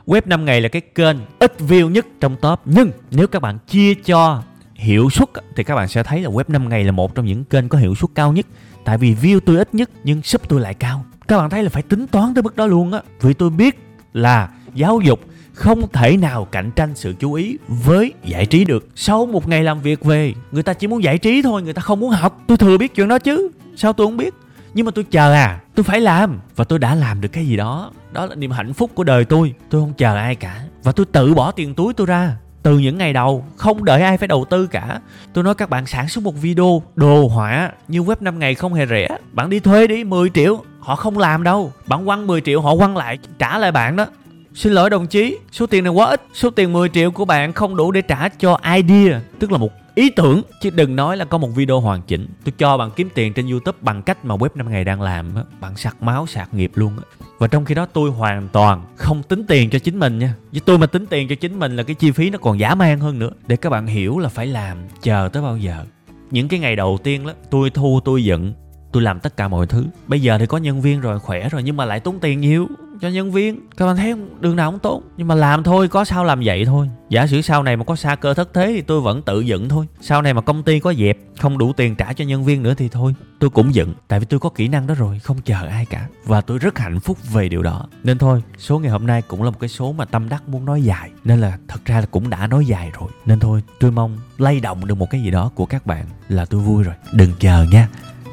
Web 0.06 0.22
5 0.24 0.44
ngày 0.44 0.60
là 0.60 0.68
cái 0.68 0.82
kênh 0.82 1.16
ít 1.38 1.52
view 1.58 1.88
nhất 1.88 2.06
trong 2.20 2.36
top. 2.36 2.60
Nhưng 2.64 2.90
nếu 3.10 3.26
các 3.26 3.42
bạn 3.42 3.58
chia 3.66 3.94
cho 3.94 4.42
hiệu 4.74 5.10
suất 5.10 5.28
thì 5.56 5.64
các 5.64 5.74
bạn 5.74 5.88
sẽ 5.88 6.02
thấy 6.02 6.20
là 6.20 6.30
web 6.30 6.44
5 6.48 6.68
ngày 6.68 6.84
là 6.84 6.92
một 6.92 7.14
trong 7.14 7.26
những 7.26 7.44
kênh 7.44 7.68
có 7.68 7.78
hiệu 7.78 7.94
suất 7.94 8.10
cao 8.14 8.32
nhất. 8.32 8.46
Tại 8.84 8.98
vì 8.98 9.14
view 9.14 9.40
tôi 9.40 9.56
ít 9.56 9.74
nhất, 9.74 9.90
nhưng 10.04 10.22
sub 10.22 10.42
tôi 10.48 10.60
lại 10.60 10.74
cao. 10.74 11.04
Các 11.28 11.38
bạn 11.38 11.50
thấy 11.50 11.62
là 11.62 11.70
phải 11.70 11.82
tính 11.82 12.06
toán 12.06 12.34
tới 12.34 12.42
mức 12.42 12.56
đó 12.56 12.66
luôn 12.66 12.92
á. 12.92 13.00
Vì 13.20 13.34
tôi 13.34 13.50
biết 13.50 13.87
là 14.18 14.48
giáo 14.74 15.00
dục 15.00 15.20
không 15.52 15.88
thể 15.92 16.16
nào 16.16 16.44
cạnh 16.44 16.70
tranh 16.70 16.90
sự 16.94 17.14
chú 17.18 17.32
ý 17.32 17.56
với 17.68 18.12
giải 18.24 18.46
trí 18.46 18.64
được. 18.64 18.88
Sau 18.94 19.26
một 19.26 19.48
ngày 19.48 19.62
làm 19.62 19.80
việc 19.80 20.04
về, 20.04 20.34
người 20.52 20.62
ta 20.62 20.72
chỉ 20.72 20.86
muốn 20.86 21.02
giải 21.02 21.18
trí 21.18 21.42
thôi, 21.42 21.62
người 21.62 21.72
ta 21.72 21.82
không 21.82 22.00
muốn 22.00 22.10
học. 22.10 22.42
Tôi 22.46 22.56
thừa 22.56 22.78
biết 22.78 22.94
chuyện 22.94 23.08
đó 23.08 23.18
chứ, 23.18 23.48
sao 23.76 23.92
tôi 23.92 24.06
không 24.06 24.16
biết? 24.16 24.34
Nhưng 24.74 24.86
mà 24.86 24.92
tôi 24.94 25.04
chờ 25.04 25.32
à 25.32 25.60
tôi 25.74 25.84
phải 25.84 26.00
làm. 26.00 26.38
Và 26.56 26.64
tôi 26.64 26.78
đã 26.78 26.94
làm 26.94 27.20
được 27.20 27.28
cái 27.28 27.46
gì 27.46 27.56
đó. 27.56 27.90
Đó 28.12 28.26
là 28.26 28.34
niềm 28.34 28.50
hạnh 28.50 28.72
phúc 28.72 28.90
của 28.94 29.04
đời 29.04 29.24
tôi. 29.24 29.54
Tôi 29.70 29.80
không 29.82 29.92
chờ 29.92 30.16
ai 30.16 30.34
cả. 30.34 30.62
Và 30.82 30.92
tôi 30.92 31.06
tự 31.06 31.34
bỏ 31.34 31.50
tiền 31.50 31.74
túi 31.74 31.94
tôi 31.94 32.06
ra 32.06 32.36
từ 32.68 32.78
những 32.78 32.98
ngày 32.98 33.12
đầu 33.12 33.44
không 33.56 33.84
đợi 33.84 34.02
ai 34.02 34.18
phải 34.18 34.28
đầu 34.28 34.44
tư 34.50 34.66
cả. 34.66 35.00
Tôi 35.32 35.44
nói 35.44 35.54
các 35.54 35.70
bạn 35.70 35.86
sản 35.86 36.08
xuất 36.08 36.24
một 36.24 36.34
video 36.40 36.82
đồ 36.96 37.28
họa 37.28 37.72
như 37.88 38.00
web 38.00 38.16
5 38.20 38.38
ngày 38.38 38.54
không 38.54 38.74
hề 38.74 38.86
rẻ 38.86 39.08
bạn 39.32 39.50
đi 39.50 39.60
thuê 39.60 39.86
đi 39.86 40.04
10 40.04 40.30
triệu 40.30 40.62
họ 40.80 40.96
không 40.96 41.18
làm 41.18 41.42
đâu. 41.42 41.72
Bạn 41.86 42.06
quăng 42.06 42.26
10 42.26 42.40
triệu 42.40 42.60
họ 42.60 42.76
quăng 42.76 42.96
lại 42.96 43.18
trả 43.38 43.58
lại 43.58 43.72
bạn 43.72 43.96
đó. 43.96 44.06
Xin 44.54 44.72
lỗi 44.72 44.90
đồng 44.90 45.06
chí, 45.06 45.38
số 45.52 45.66
tiền 45.66 45.84
này 45.84 45.92
quá 45.92 46.06
ít 46.06 46.22
Số 46.34 46.50
tiền 46.50 46.72
10 46.72 46.88
triệu 46.88 47.10
của 47.10 47.24
bạn 47.24 47.52
không 47.52 47.76
đủ 47.76 47.92
để 47.92 48.02
trả 48.02 48.28
cho 48.28 48.58
idea 48.74 49.20
Tức 49.38 49.52
là 49.52 49.58
một 49.58 49.72
ý 49.98 50.10
tưởng, 50.10 50.42
Chứ 50.60 50.70
đừng 50.70 50.96
nói 50.96 51.16
là 51.16 51.24
có 51.24 51.38
một 51.38 51.48
video 51.48 51.80
hoàn 51.80 52.02
chỉnh. 52.02 52.26
Tôi 52.44 52.52
cho 52.58 52.76
bạn 52.76 52.90
kiếm 52.96 53.08
tiền 53.14 53.32
trên 53.32 53.50
Youtube 53.50 53.78
bằng 53.80 54.02
cách 54.02 54.24
mà 54.24 54.36
web 54.36 54.48
5 54.54 54.70
ngày 54.70 54.84
đang 54.84 55.02
làm 55.02 55.34
á. 55.34 55.42
Bạn 55.60 55.76
sạc 55.76 56.02
máu, 56.02 56.26
sạc 56.26 56.54
nghiệp 56.54 56.72
luôn 56.74 56.92
á. 56.96 57.26
Và 57.38 57.46
trong 57.46 57.64
khi 57.64 57.74
đó 57.74 57.86
tôi 57.92 58.10
hoàn 58.10 58.48
toàn 58.48 58.84
không 58.96 59.22
tính 59.22 59.44
tiền 59.48 59.70
cho 59.70 59.78
chính 59.78 59.98
mình 59.98 60.18
nha. 60.18 60.34
Với 60.52 60.60
tôi 60.64 60.78
mà 60.78 60.86
tính 60.86 61.06
tiền 61.06 61.28
cho 61.28 61.34
chính 61.34 61.58
mình 61.58 61.76
là 61.76 61.82
cái 61.82 61.94
chi 61.94 62.10
phí 62.10 62.30
nó 62.30 62.38
còn 62.38 62.58
giả 62.58 62.74
man 62.74 63.00
hơn 63.00 63.18
nữa. 63.18 63.30
Để 63.46 63.56
các 63.56 63.70
bạn 63.70 63.86
hiểu 63.86 64.18
là 64.18 64.28
phải 64.28 64.46
làm, 64.46 64.78
chờ 65.02 65.28
tới 65.32 65.42
bao 65.42 65.56
giờ. 65.56 65.84
Những 66.30 66.48
cái 66.48 66.60
ngày 66.60 66.76
đầu 66.76 66.98
tiên 67.02 67.26
đó, 67.26 67.32
tôi 67.50 67.70
thu, 67.70 68.00
tôi 68.04 68.24
giận 68.24 68.52
tôi 68.92 69.02
làm 69.02 69.20
tất 69.20 69.36
cả 69.36 69.48
mọi 69.48 69.66
thứ. 69.66 69.86
Bây 70.06 70.22
giờ 70.22 70.38
thì 70.38 70.46
có 70.46 70.58
nhân 70.58 70.80
viên 70.80 71.00
rồi, 71.00 71.18
khỏe 71.18 71.48
rồi, 71.48 71.62
nhưng 71.62 71.76
mà 71.76 71.84
lại 71.84 72.00
tốn 72.00 72.18
tiền 72.20 72.40
nhiều 72.40 72.68
cho 73.00 73.08
nhân 73.08 73.32
viên. 73.32 73.60
Các 73.76 73.86
bạn 73.86 73.96
thấy 73.96 74.12
không? 74.12 74.40
Đường 74.40 74.56
nào 74.56 74.70
cũng 74.70 74.80
tốt, 74.80 75.02
nhưng 75.16 75.28
mà 75.28 75.34
làm 75.34 75.62
thôi, 75.62 75.88
có 75.88 76.04
sao 76.04 76.24
làm 76.24 76.40
vậy 76.44 76.64
thôi. 76.64 76.90
Giả 77.08 77.26
sử 77.26 77.40
sau 77.42 77.62
này 77.62 77.76
mà 77.76 77.84
có 77.84 77.96
xa 77.96 78.14
cơ 78.14 78.34
thất 78.34 78.54
thế 78.54 78.72
thì 78.76 78.82
tôi 78.82 79.00
vẫn 79.00 79.22
tự 79.22 79.40
dựng 79.40 79.68
thôi. 79.68 79.86
Sau 80.00 80.22
này 80.22 80.34
mà 80.34 80.40
công 80.40 80.62
ty 80.62 80.80
có 80.80 80.94
dẹp, 80.94 81.18
không 81.38 81.58
đủ 81.58 81.72
tiền 81.72 81.96
trả 81.96 82.12
cho 82.12 82.24
nhân 82.24 82.44
viên 82.44 82.62
nữa 82.62 82.74
thì 82.74 82.88
thôi. 82.88 83.14
Tôi 83.38 83.50
cũng 83.50 83.74
dựng, 83.74 83.94
tại 84.08 84.20
vì 84.20 84.26
tôi 84.26 84.40
có 84.40 84.48
kỹ 84.48 84.68
năng 84.68 84.86
đó 84.86 84.94
rồi, 84.94 85.18
không 85.18 85.36
chờ 85.44 85.66
ai 85.66 85.86
cả. 85.86 86.08
Và 86.24 86.40
tôi 86.40 86.58
rất 86.58 86.78
hạnh 86.78 87.00
phúc 87.00 87.18
về 87.32 87.48
điều 87.48 87.62
đó. 87.62 87.86
Nên 88.04 88.18
thôi, 88.18 88.42
số 88.58 88.78
ngày 88.78 88.90
hôm 88.90 89.06
nay 89.06 89.22
cũng 89.22 89.42
là 89.42 89.50
một 89.50 89.58
cái 89.60 89.68
số 89.68 89.92
mà 89.92 90.04
tâm 90.04 90.28
đắc 90.28 90.48
muốn 90.48 90.64
nói 90.64 90.82
dài. 90.82 91.10
Nên 91.24 91.40
là 91.40 91.58
thật 91.68 91.80
ra 91.84 92.00
là 92.00 92.06
cũng 92.06 92.30
đã 92.30 92.46
nói 92.46 92.66
dài 92.66 92.90
rồi. 93.00 93.10
Nên 93.26 93.40
thôi, 93.40 93.62
tôi 93.80 93.90
mong 93.90 94.18
lay 94.38 94.60
động 94.60 94.86
được 94.86 94.94
một 94.94 95.10
cái 95.10 95.22
gì 95.22 95.30
đó 95.30 95.50
của 95.54 95.66
các 95.66 95.86
bạn 95.86 96.06
là 96.28 96.44
tôi 96.44 96.60
vui 96.60 96.82
rồi. 96.82 96.94
Đừng 97.12 97.32
chờ 97.38 97.66
nha 97.70 97.88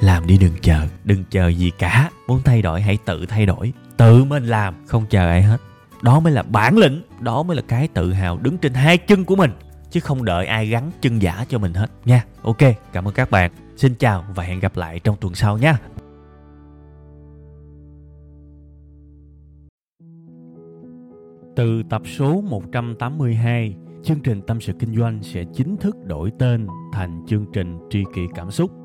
làm 0.06 0.28
đi 0.28 0.38
đừng 0.38 0.54
chờ 0.62 0.88
đừng 1.04 1.24
chờ 1.30 1.48
gì 1.48 1.72
cả. 1.80 2.10
Muốn 2.28 2.42
thay 2.46 2.62
đổi 2.62 2.82
hãy 2.82 2.98
tự 3.06 3.26
thay 3.26 3.46
đổi. 3.46 3.74
Tự 3.98 4.24
mình 4.24 4.46
làm 4.46 4.86
không 4.86 5.06
chờ 5.10 5.28
ai 5.28 5.42
hết. 5.44 5.58
Đó 6.02 6.20
mới 6.20 6.34
là 6.34 6.44
bản 6.44 6.78
lĩnh 6.78 7.02
đó 7.20 7.44
mới 7.44 7.56
là 7.56 7.64
cái 7.68 7.88
tự 7.88 8.14
hào 8.14 8.38
đứng 8.38 8.58
trên 8.58 8.74
hai 8.74 8.98
chân 8.98 9.26
của 9.26 9.36
mình. 9.36 9.52
Chứ 9.92 10.00
không 10.00 10.26
đợi 10.26 10.46
ai 10.46 10.68
gắn 10.68 10.92
chân 11.02 11.20
giả 11.20 11.46
cho 11.50 11.58
mình 11.58 11.74
hết 11.74 11.88
nha. 12.06 12.26
Ok 12.44 12.58
cảm 12.94 13.08
ơn 13.08 13.14
các 13.14 13.32
bạn. 13.32 13.52
Xin 13.78 13.96
chào 13.96 14.26
và 14.36 14.44
hẹn 14.44 14.60
gặp 14.60 14.78
lại 14.78 15.00
trong 15.00 15.18
tuần 15.22 15.36
sau 15.36 15.58
nha. 15.58 15.80
Từ 21.56 21.84
tập 21.90 22.02
số 22.18 22.42
182, 22.42 23.76
chương 24.04 24.20
trình 24.20 24.42
Tâm 24.42 24.62
sự 24.62 24.74
Kinh 24.80 24.96
doanh 24.96 25.24
sẽ 25.24 25.44
chính 25.54 25.78
thức 25.78 25.96
đổi 26.06 26.32
tên 26.40 26.68
thành 26.94 27.26
chương 27.28 27.46
trình 27.54 27.80
Tri 27.90 28.04
kỷ 28.16 28.22
Cảm 28.36 28.52
xúc. 28.52 28.85